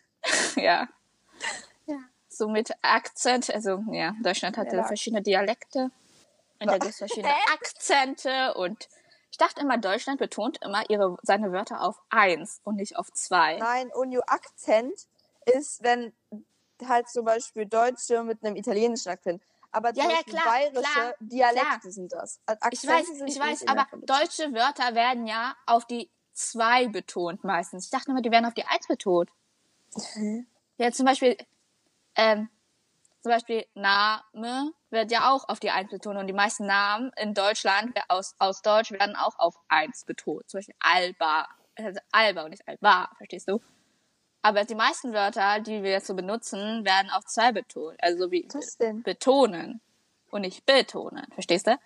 Ja. 0.66 0.88
Ja. 1.86 1.98
So 2.28 2.50
mit 2.50 2.72
Akzent, 2.82 3.54
also 3.54 3.84
ja, 3.92 4.14
Deutschland 4.22 4.58
hatte 4.58 4.76
Ja. 4.76 4.84
verschiedene 4.84 5.22
Dialekte 5.22 5.92
und 6.60 6.68
da 6.68 6.74
gibt 6.74 6.86
es 6.92 6.98
verschiedene? 6.98 7.34
Akzente 7.54 8.54
und 8.56 8.90
ich 9.32 9.38
dachte 9.38 9.62
immer, 9.62 9.78
Deutschland 9.78 10.20
betont 10.20 10.60
immer 10.64 10.90
ihre, 10.90 11.18
seine 11.22 11.52
Wörter 11.52 11.82
auf 11.82 12.00
eins 12.10 12.62
und 12.64 12.76
nicht 12.78 12.98
auf 12.98 13.12
zwei. 13.12 13.58
Nein, 13.58 13.92
Unju 13.94 14.22
Akzent 14.28 15.08
ist, 15.46 15.84
wenn 15.84 16.14
halt 16.86 17.10
zum 17.10 17.26
Beispiel 17.26 17.66
Deutsche 17.66 18.24
mit 18.24 18.44
einem 18.44 18.56
italienischen 18.56 19.10
Akzent. 19.10 19.42
Aber 19.72 19.94
Ja, 19.94 20.06
ja, 20.10 20.24
klar, 20.24 20.44
bayerische 20.46 20.82
klar, 20.92 21.14
Dialekte 21.20 21.80
klar. 21.80 21.92
sind 21.92 22.12
das. 22.14 22.40
Ich 22.48 22.50
Akzente 22.62 22.88
weiß, 22.94 23.08
sind 23.08 23.28
ich 23.28 23.40
weiß, 23.40 23.62
in 23.64 23.70
aber 23.70 23.82
der 23.82 23.90
Phonitik. 23.90 24.16
deutsche 24.16 24.54
Wörter 24.54 24.96
werden 24.96 25.28
ja 25.28 25.56
auf 25.66 25.86
die 25.86 26.10
2 26.34 26.88
betont 26.88 27.44
meistens. 27.44 27.86
Ich 27.86 27.92
dachte 27.92 28.12
immer, 28.12 28.22
die 28.22 28.32
werden 28.32 28.46
auf 28.46 28.54
die 28.54 28.66
1 28.66 28.88
betont. 28.88 29.30
Ja, 30.78 30.92
zum 30.92 31.06
Beispiel, 31.06 31.38
ähm, 32.16 32.50
zum 33.28 33.34
Beispiel 33.34 33.66
Name 33.74 34.72
wird 34.90 35.12
ja 35.12 35.34
auch 35.34 35.50
auf 35.50 35.60
die 35.60 35.70
1 35.70 35.92
betont 35.92 36.18
und 36.18 36.28
die 36.28 36.34
meisten 36.34 36.66
Namen 36.66 37.12
in 37.18 37.34
Deutschland 37.34 37.94
aus, 38.08 38.36
aus 38.40 38.62
Deutsch 38.62 38.92
werden 38.92 39.18
auch 39.18 39.38
auf 39.38 39.56
1 39.68 40.06
betont. 40.06 40.50
Zum 40.50 40.60
Beispiel 40.60 40.76
Alba, 40.80 41.46
also 41.76 42.00
Alba 42.14 42.44
und 42.44 42.52
nicht 42.52 42.66
Alba, 42.66 43.10
verstehst 43.18 43.50
du? 43.50 43.60
Aber 44.44 44.64
die 44.64 44.76
meisten 44.76 45.12
Wörter, 45.12 45.60
die 45.60 45.84
wir 45.84 45.92
jetzt 45.92 46.08
so 46.08 46.16
benutzen, 46.16 46.86
werden 46.86 47.12
auf 47.12 47.26
2 47.26 47.52
betont. 47.52 47.98
Also 48.02 48.26
so 48.26 48.32
wie 48.32 48.48
Was 48.54 48.78
denn? 48.78 49.04
betonen 49.04 49.82
und 50.32 50.42
nicht 50.42 50.66
betonen. 50.66 51.28
Verstehst 51.34 51.68
du? 51.68 51.78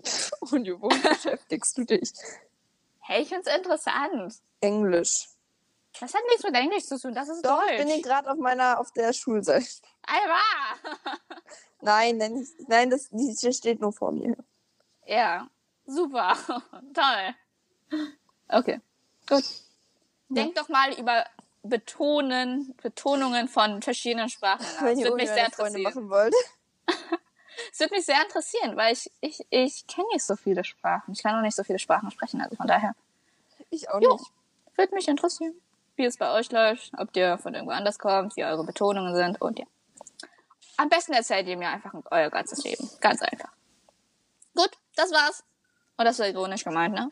Und 0.52 0.68
womit 0.80 1.02
beschäftigst 1.02 1.78
du 1.78 1.84
dich? 1.84 2.12
Hey, 3.00 3.22
ich 3.22 3.30
find's 3.30 3.48
interessant. 3.48 4.34
Englisch. 4.60 5.28
Das 5.98 6.14
hat 6.14 6.20
nichts 6.28 6.44
mit 6.44 6.54
Englisch 6.54 6.84
zu 6.84 7.00
tun, 7.00 7.14
das 7.14 7.28
ist 7.28 7.44
Doch, 7.44 7.58
Deutsch. 7.58 7.72
ich 7.72 7.78
bin 7.78 7.88
hier 7.88 8.02
gerade 8.02 8.30
auf 8.30 8.38
meiner, 8.38 8.78
auf 8.78 8.92
der 8.92 9.12
Schulseite. 9.12 9.66
Alba! 10.10 11.18
Nein, 11.80 12.16
nein, 12.16 12.46
nein, 12.66 12.90
das, 12.90 13.08
die 13.10 13.52
steht 13.52 13.80
nur 13.80 13.92
vor 13.92 14.12
mir. 14.12 14.36
Ja, 15.06 15.48
super. 15.86 16.36
Toll. 16.94 17.34
Okay, 18.48 18.80
gut. 19.28 19.44
Denk 20.30 20.54
doch 20.54 20.68
mal 20.68 20.92
über 20.98 21.24
Betonen, 21.62 22.74
Betonungen 22.82 23.48
von 23.48 23.82
verschiedenen 23.82 24.28
Sprachen. 24.28 24.64
nach. 24.74 24.82
Wenn 24.82 24.90
Das 24.96 24.98
ihr 24.98 25.04
würde 25.04 25.16
mich 25.16 25.28
sehr 25.28 25.44
interessieren. 25.46 25.82
machen 25.82 26.10
wollt. 26.10 26.34
Es 27.72 27.78
würde 27.80 27.94
mich 27.94 28.04
sehr 28.06 28.20
interessieren, 28.22 28.76
weil 28.76 28.92
ich, 28.94 29.10
ich, 29.20 29.40
ich 29.50 29.86
kenne 29.86 30.06
nicht 30.12 30.24
so 30.24 30.36
viele 30.36 30.64
Sprachen. 30.64 31.12
Ich 31.12 31.22
kann 31.22 31.36
auch 31.36 31.42
nicht 31.42 31.56
so 31.56 31.64
viele 31.64 31.78
Sprachen 31.78 32.10
sprechen, 32.10 32.40
also 32.40 32.56
von 32.56 32.66
daher 32.66 32.94
Ich 33.70 33.88
auch 33.90 34.00
Jo. 34.00 34.12
nicht. 34.12 34.30
würde 34.76 34.94
mich 34.94 35.08
interessieren, 35.08 35.54
wie 35.96 36.04
es 36.04 36.16
bei 36.16 36.32
euch 36.32 36.50
läuft, 36.52 36.92
ob 36.96 37.14
ihr 37.16 37.38
von 37.38 37.54
irgendwo 37.54 37.72
anders 37.72 37.98
kommt, 37.98 38.36
wie 38.36 38.44
eure 38.44 38.64
Betonungen 38.64 39.14
sind 39.14 39.40
und 39.42 39.58
ja. 39.58 39.66
Am 40.78 40.88
besten 40.88 41.12
erzählt 41.12 41.48
ihr 41.48 41.56
mir 41.56 41.68
einfach 41.68 41.92
euer 42.12 42.30
ganzes 42.30 42.62
Leben. 42.62 42.88
Ganz 43.00 43.20
einfach. 43.20 43.50
Gut, 44.54 44.70
das 44.94 45.10
war's. 45.10 45.42
Und 45.96 46.04
das 46.04 46.20
war 46.20 46.28
ironisch 46.28 46.62
gemeint, 46.62 46.94
ne? 46.94 47.10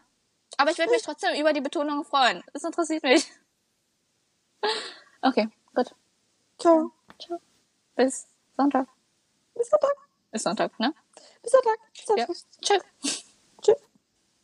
Aber 0.57 0.70
ich 0.70 0.79
würde 0.79 0.92
mich 0.92 1.02
trotzdem 1.02 1.35
über 1.38 1.52
die 1.52 1.61
Betonungen 1.61 2.05
freuen. 2.05 2.44
Das 2.52 2.62
interessiert 2.62 3.02
mich. 3.02 3.26
Okay, 5.20 5.48
gut. 5.74 5.94
Ciao. 6.59 6.92
Ciao. 7.20 7.40
Bis 7.96 8.29
Sonntag. 8.57 8.87
Bis 9.55 9.68
Sonntag. 9.68 9.96
Ist 10.31 10.44
Sonntag, 10.44 10.79
ne? 10.79 10.94
Bis 11.42 11.52
Sonntag. 11.52 11.79
Bis 11.92 12.05
Ja. 12.16 12.26
Sonntag. 12.26 12.37
Tschüss. 13.02 13.24